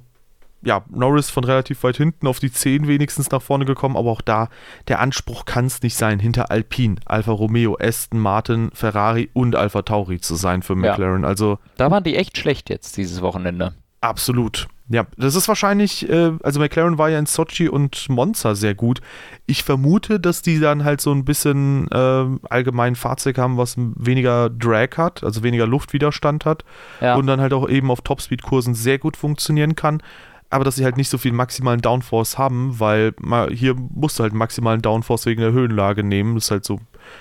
[0.61, 4.21] ja, Norris von relativ weit hinten auf die 10 wenigstens nach vorne gekommen, aber auch
[4.21, 4.49] da,
[4.87, 9.83] der Anspruch kann es nicht sein, hinter Alpine, Alfa Romeo, Aston Martin, Ferrari und Alfa
[9.83, 11.23] Tauri zu sein für McLaren.
[11.23, 11.27] Ja.
[11.29, 13.73] Also, da waren die echt schlecht jetzt dieses Wochenende.
[14.01, 14.67] Absolut.
[14.91, 19.01] Ja, das ist wahrscheinlich, äh, also McLaren war ja in Sochi und Monza sehr gut.
[19.45, 24.49] Ich vermute, dass die dann halt so ein bisschen äh, allgemein Fahrzeug haben, was weniger
[24.49, 26.65] Drag hat, also weniger Luftwiderstand hat
[27.01, 27.15] ja.
[27.15, 30.01] und dann halt auch eben auf Topspeed-Kursen sehr gut funktionieren kann.
[30.49, 34.23] Aber dass sie halt nicht so viel maximalen Downforce haben, weil mal, hier musst du
[34.23, 36.33] halt maximalen Downforce wegen der Höhenlage nehmen.
[36.33, 36.79] Das ist halt so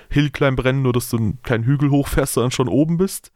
[0.09, 3.31] Hillclimb-Rennen, nur dass du keinen Hügel hochfährst, sondern schon oben bist.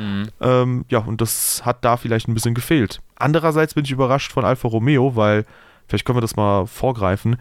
[0.00, 0.28] Mhm.
[0.40, 3.00] Ähm, ja, und das hat da vielleicht ein bisschen gefehlt.
[3.16, 5.44] Andererseits bin ich überrascht von Alfa Romeo, weil,
[5.86, 7.36] vielleicht können wir das mal vorgreifen,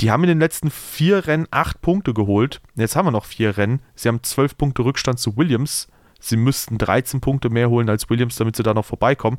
[0.00, 2.60] die haben in den letzten vier Rennen acht Punkte geholt.
[2.76, 3.80] Jetzt haben wir noch vier Rennen.
[3.94, 5.88] Sie haben zwölf Punkte Rückstand zu Williams.
[6.20, 9.38] Sie müssten 13 Punkte mehr holen als Williams, damit sie da noch vorbeikommen.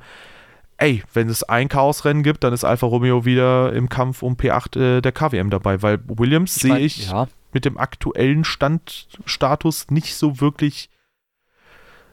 [0.77, 4.79] Ey, wenn es ein Chaosrennen gibt, dann ist Alfa Romeo wieder im Kampf um P8
[4.79, 7.27] äh, der KWM dabei, weil Williams sehe ich ja.
[7.51, 10.89] mit dem aktuellen Standstatus nicht so wirklich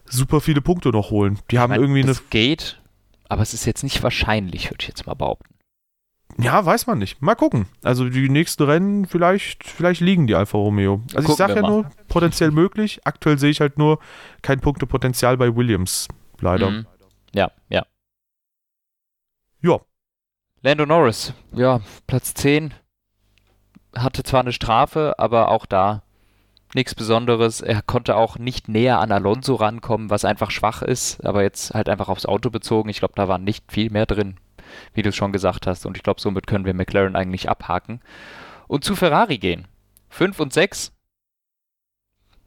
[0.08, 1.38] super viele Punkte noch holen.
[1.50, 2.10] Die ich haben mein, irgendwie eine.
[2.10, 2.80] Es geht,
[3.28, 5.54] aber es ist jetzt nicht wahrscheinlich, würde ich jetzt mal behaupten.
[6.38, 7.22] Ja, weiß man nicht.
[7.22, 7.66] Mal gucken.
[7.82, 11.02] Also die nächsten Rennen, vielleicht, vielleicht liegen die Alfa Romeo.
[11.14, 11.70] Also gucken ich sage ja mal.
[11.70, 13.00] nur, potenziell möglich.
[13.04, 14.00] Aktuell sehe ich halt nur
[14.42, 16.08] kein Punktepotenzial bei Williams.
[16.40, 16.70] Leider.
[16.70, 16.86] Mhm.
[17.32, 17.86] Ja, ja.
[19.62, 19.80] Ja.
[20.62, 22.74] Lando Norris, ja, Platz 10.
[23.96, 26.02] Hatte zwar eine Strafe, aber auch da
[26.76, 27.60] nichts Besonderes.
[27.60, 31.88] Er konnte auch nicht näher an Alonso rankommen, was einfach schwach ist, aber jetzt halt
[31.88, 32.88] einfach aufs Auto bezogen.
[32.88, 34.36] Ich glaube, da war nicht viel mehr drin,
[34.94, 35.86] wie du es schon gesagt hast.
[35.86, 38.00] Und ich glaube, somit können wir McLaren eigentlich abhaken
[38.68, 39.66] und zu Ferrari gehen.
[40.10, 40.92] 5 und 6.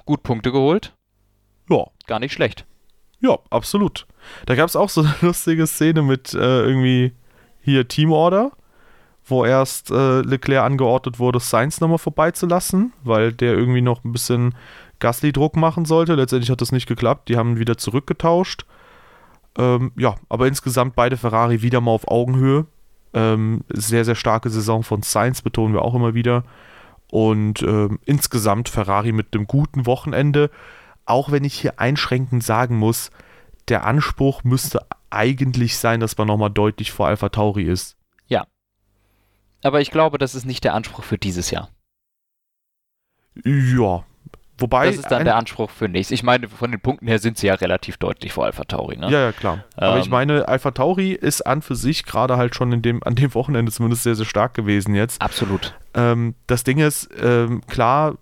[0.06, 0.94] Gut Punkte geholt.
[1.70, 1.88] Ja.
[2.08, 2.66] Gar nicht schlecht.
[3.20, 4.08] Ja, absolut.
[4.46, 7.14] Da gab es auch so eine lustige Szene mit äh, irgendwie
[7.62, 8.52] hier Teamorder
[9.30, 14.56] wo erst äh, Leclerc angeordnet wurde, Sainz nochmal vorbeizulassen, weil der irgendwie noch ein bisschen
[15.00, 16.16] Gasly-Druck machen sollte.
[16.16, 17.30] Letztendlich hat das nicht geklappt.
[17.30, 18.66] Die haben wieder zurückgetauscht.
[19.58, 22.66] Ähm, ja, aber insgesamt beide Ferrari wieder mal auf Augenhöhe.
[23.14, 26.44] Ähm, sehr, sehr starke Saison von Sainz, betonen wir auch immer wieder.
[27.12, 30.52] Und ähm, insgesamt Ferrari mit einem guten Wochenende.
[31.10, 33.10] auch wenn ich hier einschränkend sagen muss,
[33.68, 37.98] der Anspruch müsste eigentlich sein, dass man nochmal deutlich vor Alpha Tauri ist.
[39.64, 41.70] Aber ich glaube, das ist nicht der Anspruch für dieses Jahr.
[43.44, 44.04] Ja.
[44.58, 44.88] Wobei.
[44.88, 46.16] Das ist dann der Anspruch für nächstes.
[46.16, 49.10] Ich meine, von den Punkten her sind sie ja relativ deutlich vor Alpha Tauri, ne?
[49.10, 49.64] Ja, ja, klar.
[49.78, 53.02] Ähm, Aber ich meine, Alpha Tauri ist an für sich gerade halt schon in dem,
[53.04, 55.22] an dem Wochenende zumindest sehr, sehr stark gewesen jetzt.
[55.22, 55.76] Absolut.
[55.94, 58.18] Ähm, das Ding ist, ähm, klar,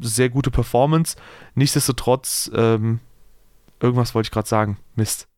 [0.00, 1.16] sehr gute Performance.
[1.54, 2.98] Nichtsdestotrotz, ähm,
[3.80, 4.78] irgendwas wollte ich gerade sagen.
[4.96, 5.28] Mist.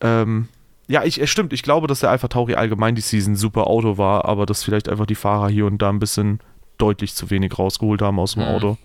[0.00, 0.48] Ähm,
[0.88, 1.52] ja, ich, es stimmt.
[1.52, 4.88] Ich glaube, dass der Alpha Tauri allgemein die Season super Auto war, aber dass vielleicht
[4.88, 6.40] einfach die Fahrer hier und da ein bisschen
[6.78, 8.48] deutlich zu wenig rausgeholt haben aus dem mhm.
[8.48, 8.78] Auto.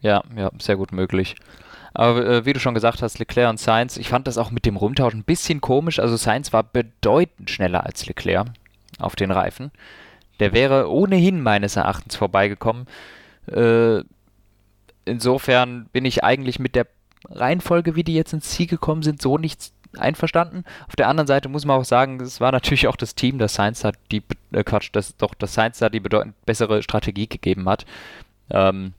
[0.00, 1.36] Ja, ja, sehr gut möglich.
[1.94, 4.64] Aber äh, wie du schon gesagt hast, Leclerc und Sainz, ich fand das auch mit
[4.64, 5.98] dem Rumtauschen ein bisschen komisch.
[5.98, 8.48] Also Sainz war bedeutend schneller als Leclerc
[8.98, 9.70] auf den Reifen.
[10.40, 12.86] Der wäre ohnehin meines Erachtens vorbeigekommen.
[13.46, 14.02] Äh,
[15.04, 16.86] insofern bin ich eigentlich mit der
[17.28, 20.64] Reihenfolge, wie die jetzt ins Ziel gekommen sind, so nicht einverstanden.
[20.88, 23.54] Auf der anderen Seite muss man auch sagen, es war natürlich auch das Team, das
[23.54, 27.68] Science hat die äh Quatsch, das doch das Science da die bedeutend bessere Strategie gegeben
[27.68, 27.84] hat.
[28.50, 28.92] Ähm,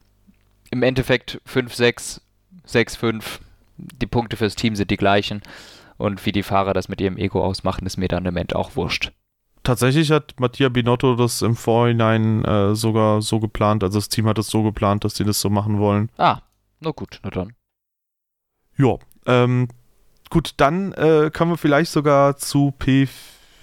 [0.72, 2.22] Im Endeffekt 5-6,
[2.68, 3.40] 6-5,
[3.78, 5.42] die Punkte fürs Team sind die gleichen.
[5.98, 8.76] Und wie die Fahrer das mit ihrem Ego ausmachen, ist mir dann im Moment auch
[8.76, 9.12] wurscht.
[9.64, 14.38] Tatsächlich hat Mattia Binotto das im Vorhinein äh, sogar so geplant, also das Team hat
[14.38, 16.10] es so geplant, dass sie das so machen wollen.
[16.18, 16.42] Ah,
[16.82, 17.54] na gut, na dann.
[18.78, 19.70] Ja, ähm,
[20.34, 23.08] gut, dann äh, können wir vielleicht sogar zu P3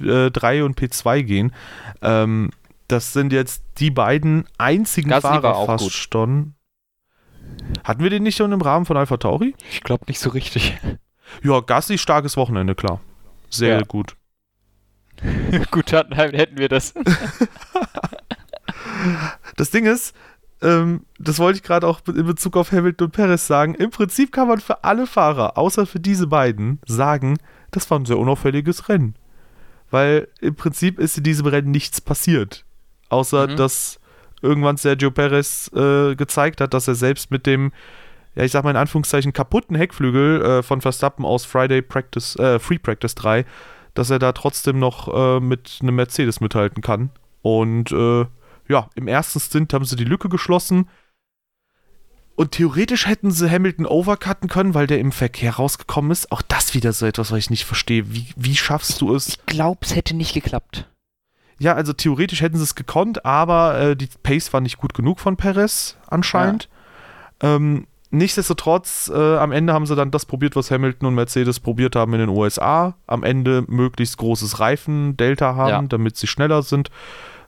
[0.00, 1.52] äh, und P2 gehen.
[2.00, 2.50] Ähm,
[2.86, 5.92] das sind jetzt die beiden einzigen Gasly Fahrer fast gut.
[5.92, 6.54] schon.
[7.82, 9.56] Hatten wir den nicht schon im Rahmen von Alpha Tauri?
[9.70, 10.78] Ich glaube nicht so richtig.
[11.42, 13.00] Ja, Gasly starkes Wochenende, klar.
[13.50, 13.82] Sehr ja.
[13.82, 14.14] gut.
[15.70, 16.94] Gut, dann hätten wir das.
[19.56, 20.14] das Ding ist,
[20.62, 23.74] ähm, das wollte ich gerade auch in Bezug auf Hamilton und Perez sagen.
[23.74, 27.38] Im Prinzip kann man für alle Fahrer, außer für diese beiden, sagen,
[27.70, 29.14] das war ein sehr unauffälliges Rennen.
[29.90, 32.64] Weil im Prinzip ist in diesem Rennen nichts passiert.
[33.08, 33.56] Außer, mhm.
[33.56, 33.98] dass
[34.42, 37.72] irgendwann Sergio Perez äh, gezeigt hat, dass er selbst mit dem,
[38.34, 42.58] ja, ich sag mal in Anführungszeichen, kaputten Heckflügel äh, von Verstappen aus Friday Practice, äh,
[42.58, 43.44] Free Practice 3
[43.94, 47.10] dass er da trotzdem noch äh, mit einem Mercedes mithalten kann.
[47.42, 48.26] Und äh,
[48.70, 50.88] ja, im ersten Stint haben sie die Lücke geschlossen.
[52.36, 56.32] Und theoretisch hätten sie Hamilton overcutten können, weil der im Verkehr rausgekommen ist.
[56.32, 58.14] Auch das wieder so etwas, was ich nicht verstehe.
[58.14, 59.28] Wie, wie schaffst du es?
[59.28, 60.88] Ich glaube, es hätte nicht geklappt.
[61.58, 65.20] Ja, also theoretisch hätten sie es gekonnt, aber äh, die Pace war nicht gut genug
[65.20, 66.70] von Perez anscheinend.
[67.42, 67.56] Ja.
[67.56, 71.94] Ähm, Nichtsdestotrotz, äh, am Ende haben sie dann das probiert, was Hamilton und Mercedes probiert
[71.94, 72.96] haben in den USA.
[73.06, 75.82] Am Ende möglichst großes Reifen-Delta haben, ja.
[75.82, 76.90] damit sie schneller sind.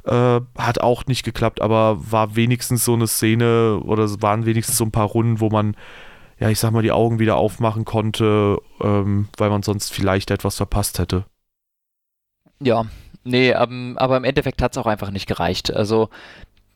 [0.04, 4.84] Äh, hat auch nicht geklappt, aber war wenigstens so eine Szene oder waren wenigstens so
[4.84, 5.76] ein paar Runden, wo man,
[6.40, 10.56] ja, ich sag mal, die Augen wieder aufmachen konnte, ähm, weil man sonst vielleicht etwas
[10.56, 11.24] verpasst hätte.
[12.58, 12.86] Ja,
[13.22, 15.72] nee, um, aber im Endeffekt hat es auch einfach nicht gereicht.
[15.72, 16.08] Also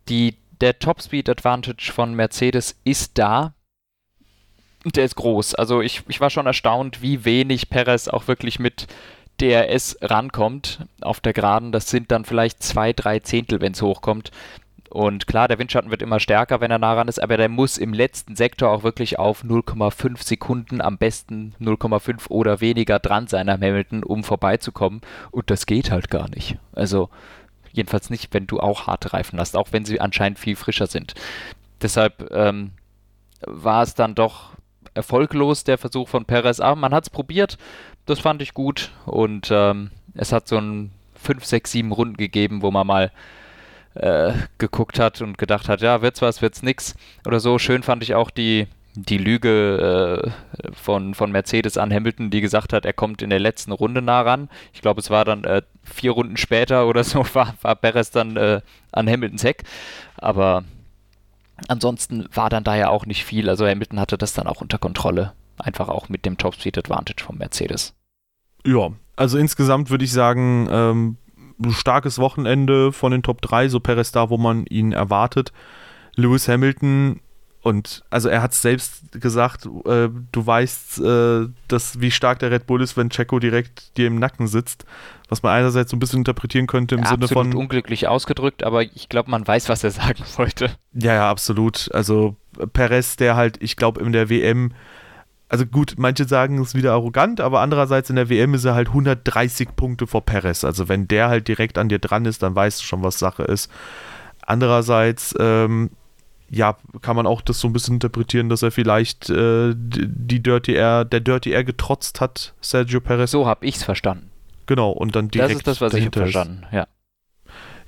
[0.09, 3.55] die, der Top-Speed Advantage von Mercedes ist da,
[4.85, 5.57] der ist groß.
[5.57, 8.87] Also ich, ich war schon erstaunt, wie wenig Perez auch wirklich mit
[9.41, 11.73] DRS rankommt auf der Geraden.
[11.73, 14.31] Das sind dann vielleicht zwei, drei Zehntel, wenn es hochkommt.
[14.89, 17.77] Und klar, der Windschatten wird immer stärker, wenn er nah ran ist, aber der muss
[17.77, 23.49] im letzten Sektor auch wirklich auf 0,5 Sekunden, am besten 0,5 oder weniger dran sein
[23.49, 25.01] am Hamilton, um vorbeizukommen.
[25.31, 26.57] Und das geht halt gar nicht.
[26.73, 27.11] Also
[27.73, 31.15] jedenfalls nicht, wenn du auch harte Reifen hast, auch wenn sie anscheinend viel frischer sind.
[31.83, 32.71] Deshalb ähm,
[33.47, 34.56] war es dann doch
[34.97, 36.61] erfolglos, der Versuch von Perez.
[36.61, 37.59] Aber man hat es probiert,
[38.07, 42.63] das fand ich gut und ähm, es hat so ein 5, 6, 7 Runden gegeben,
[42.63, 43.13] wo man mal
[43.95, 46.95] äh, geguckt hat und gedacht hat, ja, wird's was, wird's nix
[47.27, 47.59] oder so.
[47.59, 52.73] Schön fand ich auch die, die Lüge äh, von, von Mercedes an Hamilton, die gesagt
[52.73, 54.49] hat, er kommt in der letzten Runde nah ran.
[54.73, 58.37] Ich glaube, es war dann äh, vier Runden später oder so, war, war Perez dann
[58.37, 58.61] äh,
[58.93, 59.65] an Hamiltons Heck.
[60.17, 60.65] Aber
[61.69, 63.49] Ansonsten war dann da ja auch nicht viel.
[63.49, 65.33] Also Hamilton hatte das dann auch unter Kontrolle.
[65.59, 67.95] Einfach auch mit dem Top Speed Advantage vom Mercedes.
[68.65, 71.17] Ja, also insgesamt würde ich sagen, ähm,
[71.71, 75.53] starkes Wochenende von den Top 3, so Perez da, wo man ihn erwartet.
[76.15, 77.21] Lewis Hamilton
[77.67, 82.53] und also er hat es selbst gesagt, äh, du weißt, äh, dass, wie stark der
[82.53, 84.85] Red Bull ist, wenn Checo direkt dir im Nacken sitzt.
[85.29, 87.57] Was man einerseits so ein bisschen interpretieren könnte im ja, Sinne absolut von.
[87.57, 90.71] unglücklich ausgedrückt, aber ich glaube, man weiß, was er sagen wollte.
[90.93, 91.91] Ja, ja, absolut.
[91.93, 92.37] Also
[92.73, 94.71] Perez, der halt, ich glaube, in der WM,
[95.49, 98.91] also gut, manche sagen es wieder arrogant, aber andererseits in der WM ist er halt
[98.91, 100.63] 130 Punkte vor Perez.
[100.63, 103.43] Also wenn der halt direkt an dir dran ist, dann weißt du schon, was Sache
[103.43, 103.73] ist.
[104.43, 105.91] Andererseits, ähm,
[106.49, 110.75] ja, kann man auch das so ein bisschen interpretieren, dass er vielleicht äh, die Dirty
[110.75, 113.31] Air, der Dirty Air getrotzt hat, Sergio Perez.
[113.31, 114.31] So habe ich es verstanden.
[114.67, 115.51] Genau, und dann direkt.
[115.51, 116.87] Das ist das, was ich verstanden, ja.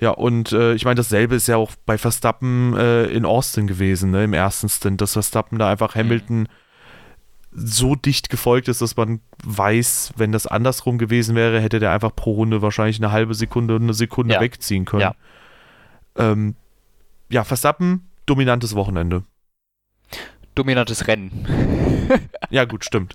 [0.01, 4.13] Ja, und äh, ich meine, dasselbe ist ja auch bei Verstappen äh, in Austin gewesen,
[4.13, 6.01] ne, im ersten Stint, dass Verstappen da einfach mhm.
[6.01, 6.47] Hamilton mhm.
[7.51, 12.15] so dicht gefolgt ist, dass man weiß, wenn das andersrum gewesen wäre, hätte der einfach
[12.15, 14.41] pro Runde wahrscheinlich eine halbe Sekunde, eine Sekunde ja.
[14.41, 15.03] wegziehen können.
[15.03, 15.15] Ja.
[16.17, 16.55] Ähm,
[17.29, 19.23] ja, Verstappen, dominantes Wochenende.
[20.55, 22.09] Dominantes Rennen.
[22.51, 23.15] ja, gut, stimmt.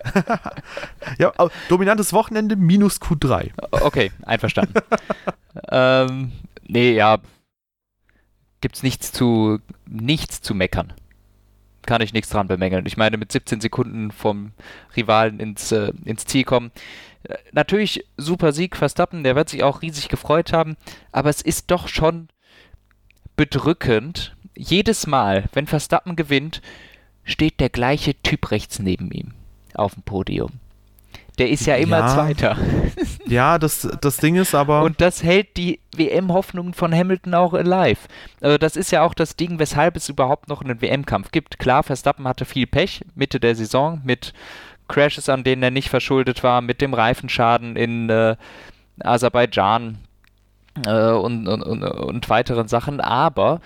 [1.17, 1.33] ja,
[1.69, 3.51] dominantes Wochenende minus Q3.
[3.71, 4.75] Okay, einverstanden.
[5.69, 6.31] ähm,
[6.65, 7.19] nee, ja.
[8.61, 10.93] Gibt's nichts zu, nichts zu meckern.
[11.85, 12.85] Kann ich nichts dran bemängeln.
[12.85, 14.53] Ich meine, mit 17 Sekunden vom
[14.95, 16.71] Rivalen ins, äh, ins Ziel kommen.
[17.23, 20.77] Äh, natürlich super Sieg Verstappen, der wird sich auch riesig gefreut haben,
[21.11, 22.29] aber es ist doch schon
[23.35, 24.35] bedrückend.
[24.55, 26.61] Jedes Mal, wenn Verstappen gewinnt,
[27.23, 29.33] steht der gleiche Typ rechts neben ihm
[29.73, 30.51] auf dem Podium.
[31.39, 32.07] Der ist ja immer ja.
[32.07, 32.57] Zweiter.
[33.25, 34.83] Ja, das, das Ding ist aber.
[34.83, 38.01] Und das hält die WM-Hoffnungen von Hamilton auch alive.
[38.41, 41.57] Also das ist ja auch das Ding, weshalb es überhaupt noch einen WM-Kampf gibt.
[41.57, 44.33] Klar, Verstappen hatte viel Pech Mitte der Saison mit
[44.89, 48.35] Crashes, an denen er nicht verschuldet war, mit dem Reifenschaden in äh,
[48.99, 49.99] Aserbaidschan
[50.85, 52.99] äh, und, und, und, und, weiteren Sachen.
[52.99, 53.61] Aber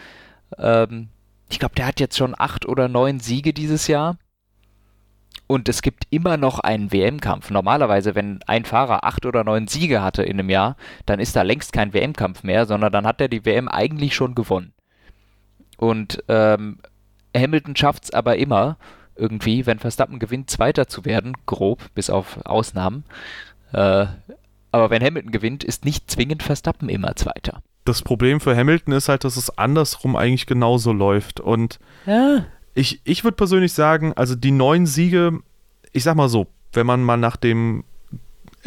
[0.57, 1.09] ähm,
[1.49, 4.17] ich glaube, der hat jetzt schon acht oder neun Siege dieses Jahr.
[5.47, 7.51] Und es gibt immer noch einen WM-Kampf.
[7.51, 11.41] Normalerweise, wenn ein Fahrer acht oder neun Siege hatte in einem Jahr, dann ist da
[11.43, 14.73] längst kein WM-Kampf mehr, sondern dann hat er die WM eigentlich schon gewonnen.
[15.77, 16.79] Und ähm,
[17.35, 18.77] Hamilton schafft es aber immer,
[19.15, 23.05] irgendwie, wenn Verstappen gewinnt, Zweiter zu werden, grob, bis auf Ausnahmen.
[23.73, 24.07] Äh,
[24.77, 29.09] aber wenn Hamilton gewinnt, ist nicht zwingend Verstappen immer Zweiter das Problem für Hamilton ist
[29.09, 31.39] halt, dass es andersrum eigentlich genauso läuft.
[31.39, 32.45] Und ja.
[32.73, 35.39] ich, ich würde persönlich sagen, also die neun Siege,
[35.93, 37.85] ich sag mal so, wenn man mal nach dem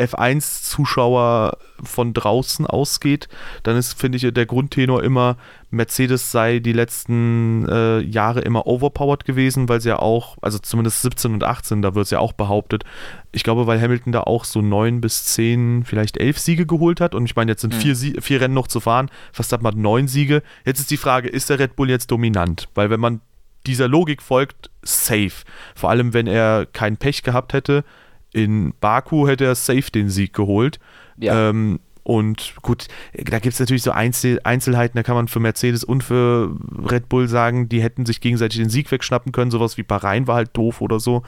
[0.01, 3.29] F1-Zuschauer von draußen ausgeht,
[3.63, 5.37] dann ist, finde ich, der Grundtenor immer,
[5.71, 11.03] Mercedes sei die letzten äh, Jahre immer overpowered gewesen, weil sie ja auch, also zumindest
[11.03, 12.85] 17 und 18, da wird es ja auch behauptet,
[13.33, 17.15] ich glaube, weil Hamilton da auch so neun bis zehn, vielleicht elf Siege geholt hat
[17.15, 17.81] und ich meine, jetzt sind mhm.
[17.81, 20.43] vier, vier Rennen noch zu fahren, Verstappen hat neun Siege.
[20.65, 22.69] Jetzt ist die Frage, ist der Red Bull jetzt dominant?
[22.75, 23.21] Weil wenn man
[23.67, 25.45] dieser Logik folgt, safe.
[25.75, 27.85] Vor allem, wenn er kein Pech gehabt hätte,
[28.33, 30.79] in Baku hätte er safe den Sieg geholt.
[31.19, 31.51] Ja.
[31.51, 35.85] Ähm, und gut, da gibt es natürlich so Einzel Einzelheiten, da kann man für Mercedes
[35.85, 36.57] und für
[36.91, 39.51] Red Bull sagen, die hätten sich gegenseitig den Sieg wegschnappen können.
[39.51, 41.23] Sowas wie Bahrain war halt doof oder so.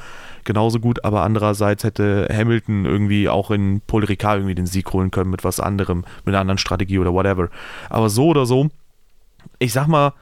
[0.44, 5.10] Genauso gut, aber andererseits hätte Hamilton irgendwie auch in Paul Ricard irgendwie den Sieg holen
[5.10, 7.48] können mit was anderem, mit einer anderen Strategie oder whatever.
[7.90, 8.68] Aber so oder so,
[9.58, 10.14] ich sag mal,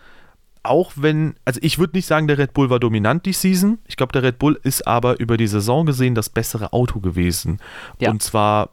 [0.63, 3.79] auch wenn, also ich würde nicht sagen, der Red Bull war dominant die Season.
[3.87, 7.59] Ich glaube, der Red Bull ist aber über die Saison gesehen das bessere Auto gewesen.
[7.99, 8.11] Ja.
[8.11, 8.71] Und zwar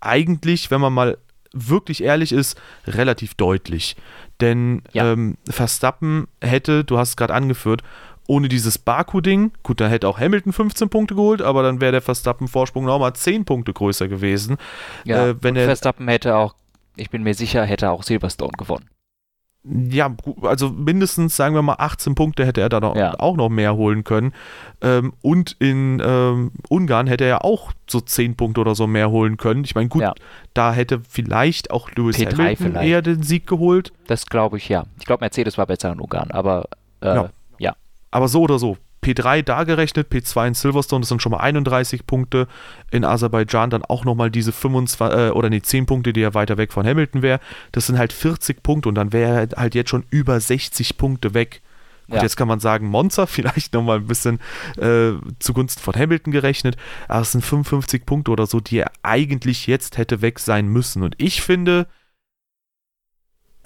[0.00, 1.18] eigentlich, wenn man mal
[1.52, 3.96] wirklich ehrlich ist, relativ deutlich.
[4.40, 5.12] Denn ja.
[5.12, 7.82] ähm, Verstappen hätte, du hast es gerade angeführt,
[8.28, 12.02] ohne dieses Baku-Ding, gut, dann hätte auch Hamilton 15 Punkte geholt, aber dann wäre der
[12.02, 14.56] Verstappen-Vorsprung nochmal 10 Punkte größer gewesen.
[15.04, 16.54] Ja, äh, wenn er, Verstappen hätte auch,
[16.96, 18.88] ich bin mir sicher, hätte auch Silverstone gewonnen
[19.68, 23.14] ja, also mindestens, sagen wir mal, 18 Punkte hätte er da noch, ja.
[23.18, 24.32] auch noch mehr holen können.
[24.80, 29.36] Ähm, und in ähm, Ungarn hätte er auch so 10 Punkte oder so mehr holen
[29.36, 29.64] können.
[29.64, 30.14] Ich meine, gut, ja.
[30.54, 32.88] da hätte vielleicht auch Lewis P3 Hamilton vielleicht.
[32.88, 33.92] eher den Sieg geholt.
[34.06, 34.84] Das glaube ich, ja.
[34.98, 36.68] Ich glaube, Mercedes war besser in Ungarn, aber
[37.00, 37.30] äh, ja.
[37.58, 37.76] ja.
[38.10, 42.06] Aber so oder so, P3 da gerechnet, P2 in Silverstone, das sind schon mal 31
[42.06, 42.48] Punkte.
[42.90, 46.56] In Aserbaidschan dann auch nochmal diese 25, äh, oder nee, 10 Punkte, die ja weiter
[46.56, 47.38] weg von Hamilton wäre.
[47.70, 51.34] Das sind halt 40 Punkte und dann wäre er halt jetzt schon über 60 Punkte
[51.34, 51.62] weg.
[52.08, 52.22] Und ja.
[52.22, 54.40] jetzt kann man sagen, Monza vielleicht nochmal ein bisschen
[54.76, 56.76] äh, zugunsten von Hamilton gerechnet.
[57.06, 61.02] Aber es sind 55 Punkte oder so, die er eigentlich jetzt hätte weg sein müssen.
[61.02, 61.86] Und ich finde,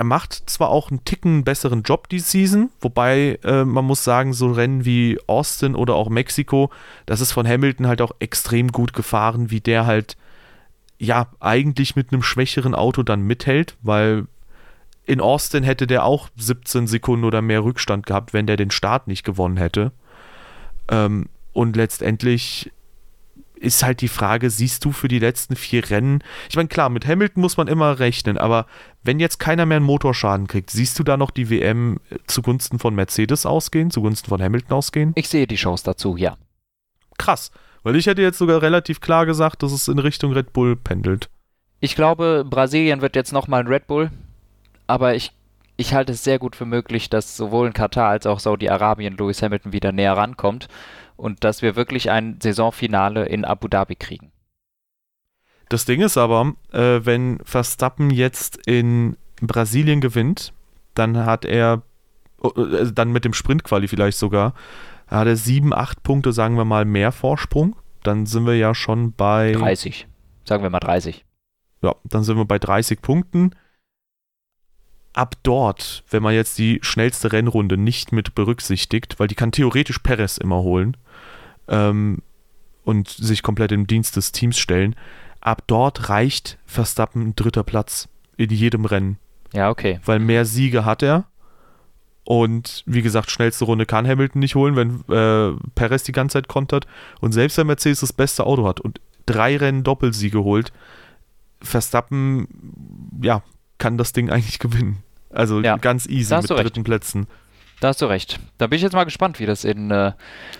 [0.00, 4.32] er macht zwar auch einen Ticken besseren Job die Season, wobei äh, man muss sagen,
[4.32, 6.70] so Rennen wie Austin oder auch Mexiko,
[7.04, 10.16] das ist von Hamilton halt auch extrem gut gefahren, wie der halt
[10.98, 14.24] ja eigentlich mit einem schwächeren Auto dann mithält, weil
[15.04, 19.06] in Austin hätte der auch 17 Sekunden oder mehr Rückstand gehabt, wenn der den Start
[19.06, 19.92] nicht gewonnen hätte.
[20.90, 22.72] Ähm, und letztendlich
[23.60, 27.06] ist halt die Frage, siehst du für die letzten vier Rennen, ich meine, klar, mit
[27.06, 28.66] Hamilton muss man immer rechnen, aber
[29.02, 32.94] wenn jetzt keiner mehr einen Motorschaden kriegt, siehst du da noch die WM zugunsten von
[32.94, 35.12] Mercedes ausgehen, zugunsten von Hamilton ausgehen?
[35.14, 36.36] Ich sehe die Chance dazu, ja.
[37.18, 37.50] Krass,
[37.82, 41.28] weil ich hätte jetzt sogar relativ klar gesagt, dass es in Richtung Red Bull pendelt.
[41.80, 44.10] Ich glaube, Brasilien wird jetzt nochmal ein Red Bull,
[44.86, 45.32] aber ich
[45.76, 49.40] ich halte es sehr gut für möglich, dass sowohl in Katar als auch Saudi-Arabien Lewis
[49.40, 50.68] Hamilton wieder näher rankommt
[51.20, 54.32] und dass wir wirklich ein Saisonfinale in Abu Dhabi kriegen.
[55.68, 60.52] Das Ding ist aber, äh, wenn Verstappen jetzt in Brasilien gewinnt,
[60.94, 61.82] dann hat er,
[62.42, 64.54] äh, dann mit dem Sprintquali vielleicht sogar,
[65.06, 67.76] hat er sieben, acht Punkte, sagen wir mal, mehr Vorsprung.
[68.02, 70.08] Dann sind wir ja schon bei 30.
[70.44, 71.24] Sagen wir mal 30.
[71.82, 73.50] Ja, dann sind wir bei 30 Punkten
[75.20, 79.98] ab dort, wenn man jetzt die schnellste Rennrunde nicht mit berücksichtigt, weil die kann theoretisch
[79.98, 80.96] Perez immer holen
[81.68, 82.22] ähm,
[82.84, 84.96] und sich komplett im Dienst des Teams stellen,
[85.42, 88.08] ab dort reicht Verstappen ein dritter Platz
[88.38, 89.18] in jedem Rennen.
[89.52, 90.00] Ja, okay.
[90.06, 91.26] Weil mehr Siege hat er.
[92.24, 96.48] Und wie gesagt, schnellste Runde kann Hamilton nicht holen, wenn äh, Perez die ganze Zeit
[96.48, 96.86] kontert.
[97.20, 100.72] Und selbst wenn Mercedes das beste Auto hat und drei Rennen Doppelsiege holt,
[101.60, 102.48] Verstappen,
[103.20, 103.42] ja,
[103.76, 105.02] kann das Ding eigentlich gewinnen.
[105.30, 106.84] Also ja, ganz easy mit dritten recht.
[106.84, 107.26] Plätzen.
[107.80, 108.38] Da hast du recht.
[108.58, 110.12] Da bin ich jetzt mal gespannt, wie das in äh,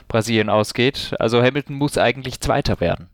[0.08, 1.14] Brasilien ausgeht.
[1.18, 3.08] Also Hamilton muss eigentlich Zweiter werden.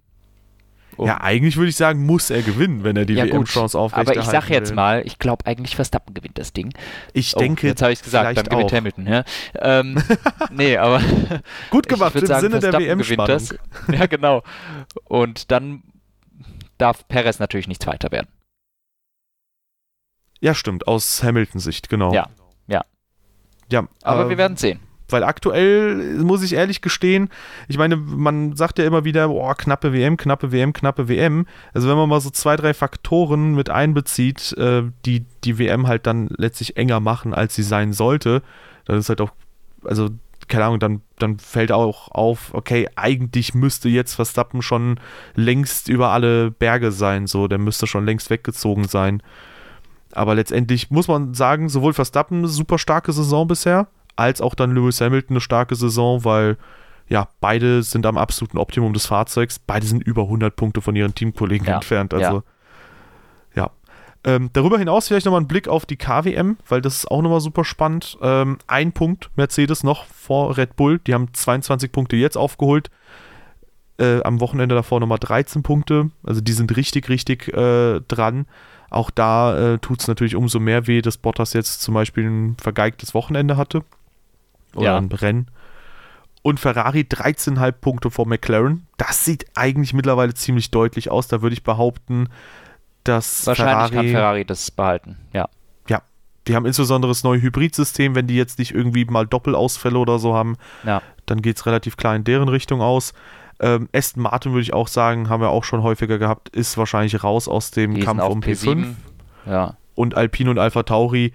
[0.96, 4.18] Um ja, eigentlich würde ich sagen, muss er gewinnen, wenn er die ja, WM-Chance aufrechterhalten
[4.18, 6.72] Aber ich sage jetzt mal, ich glaube eigentlich Verstappen gewinnt das Ding.
[7.12, 8.76] Ich oh, denke, jetzt habe ich es gesagt, dann gewinnt auch.
[8.76, 9.06] Hamilton.
[9.06, 9.24] Ja.
[9.60, 10.02] Ähm,
[10.50, 11.02] nee, aber
[11.70, 13.42] gut gemacht im sagen, Sinne der WM-Spannung.
[13.92, 14.42] Ja, genau.
[15.04, 15.82] Und dann
[16.78, 18.28] darf Perez natürlich nicht Zweiter werden.
[20.46, 22.14] Ja, stimmt, aus Hamiltons Sicht, genau.
[22.14, 22.28] Ja,
[22.68, 22.84] ja.
[23.68, 24.78] Ja, aber äh, wir werden sehen.
[25.08, 27.30] Weil aktuell muss ich ehrlich gestehen,
[27.66, 31.48] ich meine, man sagt ja immer wieder, boah, knappe WM, knappe WM, knappe WM.
[31.74, 36.06] Also wenn man mal so zwei, drei Faktoren mit einbezieht, äh, die die WM halt
[36.06, 38.40] dann letztlich enger machen, als sie sein sollte,
[38.84, 39.32] dann ist halt auch,
[39.82, 40.10] also
[40.46, 45.00] keine Ahnung, dann, dann fällt auch auf, okay, eigentlich müsste jetzt Verstappen schon
[45.34, 49.24] längst über alle Berge sein, so, der müsste schon längst weggezogen sein.
[50.16, 54.74] Aber letztendlich muss man sagen, sowohl Verstappen eine super starke Saison bisher, als auch dann
[54.74, 56.56] Lewis Hamilton eine starke Saison, weil
[57.08, 59.58] ja, beide sind am absoluten Optimum des Fahrzeugs.
[59.58, 62.14] Beide sind über 100 Punkte von ihren Teamkollegen ja, entfernt.
[62.14, 62.42] Also,
[63.54, 63.64] ja.
[63.64, 63.70] ja.
[64.24, 67.40] Ähm, darüber hinaus vielleicht nochmal ein Blick auf die KWM, weil das ist auch nochmal
[67.40, 68.16] super spannend.
[68.22, 70.98] Ähm, ein Punkt Mercedes noch vor Red Bull.
[70.98, 72.90] Die haben 22 Punkte jetzt aufgeholt.
[73.98, 76.10] Äh, am Wochenende davor nochmal 13 Punkte.
[76.24, 78.46] Also die sind richtig, richtig äh, dran.
[78.96, 82.56] Auch da äh, tut es natürlich umso mehr weh, dass Bottas jetzt zum Beispiel ein
[82.58, 83.84] vergeigtes Wochenende hatte.
[84.74, 84.96] Oder ja.
[84.96, 85.48] ein Rennen.
[86.40, 88.86] Und Ferrari 13,5 Punkte vor McLaren.
[88.96, 91.28] Das sieht eigentlich mittlerweile ziemlich deutlich aus.
[91.28, 92.28] Da würde ich behaupten,
[93.04, 95.46] dass Wahrscheinlich Ferrari, kann Ferrari das behalten, ja.
[95.90, 96.00] Ja,
[96.48, 98.14] die haben insbesondere das neue Hybridsystem.
[98.14, 101.02] Wenn die jetzt nicht irgendwie mal Doppelausfälle oder so haben, ja.
[101.26, 103.12] dann geht es relativ klar in deren Richtung aus.
[103.60, 107.22] Ähm, Aston Martin würde ich auch sagen, haben wir auch schon häufiger gehabt, ist wahrscheinlich
[107.22, 108.64] raus aus dem Die Kampf um P5.
[108.64, 108.94] P7.
[109.46, 109.76] Ja.
[109.94, 111.32] Und Alpine und Alpha Tauri.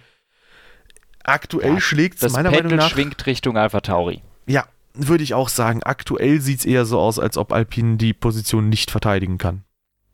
[1.23, 2.89] Aktuell ja, schlägt es meiner Pendel Meinung nach.
[2.89, 4.21] schwingt Richtung Alpha Tauri.
[4.45, 5.81] Ja, würde ich auch sagen.
[5.83, 9.63] Aktuell sieht es eher so aus, als ob Alpine die Position nicht verteidigen kann.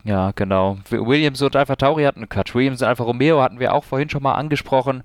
[0.04, 0.78] Ja, genau.
[0.88, 2.54] Williams und Alpha Tauri hatten Quatsch.
[2.54, 5.02] Williams und Alpha Romeo hatten wir auch vorhin schon mal angesprochen.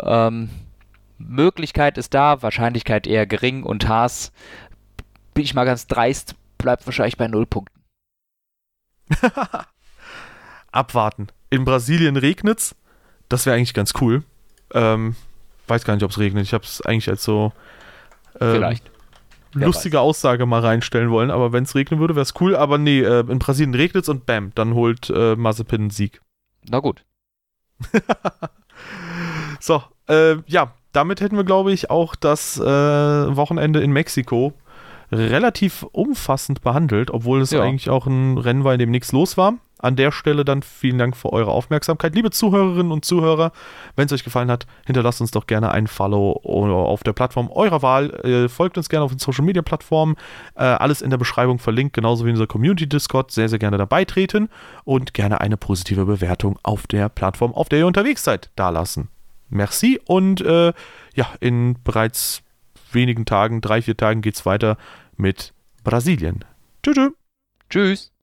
[0.00, 0.50] Ähm,
[1.18, 4.32] Möglichkeit ist da, Wahrscheinlichkeit eher gering und Haas
[5.34, 7.80] bin ich mal ganz dreist, bleibt wahrscheinlich bei null Punkten.
[10.72, 11.28] Abwarten.
[11.50, 12.74] In Brasilien regnet's.
[13.28, 14.24] Das wäre eigentlich ganz cool.
[14.72, 15.14] Ähm,
[15.66, 16.44] weiß gar nicht, ob es regnet.
[16.44, 17.52] Ich habe es eigentlich als so
[18.40, 18.90] ähm, Vielleicht.
[19.52, 21.30] lustige Aussage mal reinstellen wollen.
[21.30, 22.56] Aber wenn es regnen würde, wäre es cool.
[22.56, 26.20] Aber nee, äh, in Brasilien regnet's und bam, dann holt äh, Mazepin einen Sieg.
[26.68, 27.04] Na gut.
[29.60, 34.54] so, äh, ja, damit hätten wir, glaube ich, auch das äh, Wochenende in Mexiko
[35.12, 37.62] relativ umfassend behandelt, obwohl es ja.
[37.62, 39.54] eigentlich auch ein Rennen war, in dem nichts los war.
[39.78, 42.14] An der Stelle dann vielen Dank für eure Aufmerksamkeit.
[42.14, 43.52] Liebe Zuhörerinnen und Zuhörer,
[43.96, 47.82] wenn es euch gefallen hat, hinterlasst uns doch gerne ein Follow auf der Plattform eurer
[47.82, 48.10] Wahl.
[48.24, 50.16] Äh, folgt uns gerne auf den Social Media Plattformen.
[50.54, 53.30] Äh, alles in der Beschreibung verlinkt, genauso wie unser Community Discord.
[53.30, 54.48] Sehr, sehr gerne dabei treten
[54.84, 59.08] und gerne eine positive Bewertung auf der Plattform, auf der ihr unterwegs seid, dalassen.
[59.50, 60.72] Merci und äh,
[61.14, 62.43] ja, in bereits
[62.94, 64.76] wenigen Tagen, drei, vier Tagen geht es weiter
[65.16, 66.44] mit Brasilien.
[66.82, 67.10] Tschüss.
[67.70, 68.12] Tschüss.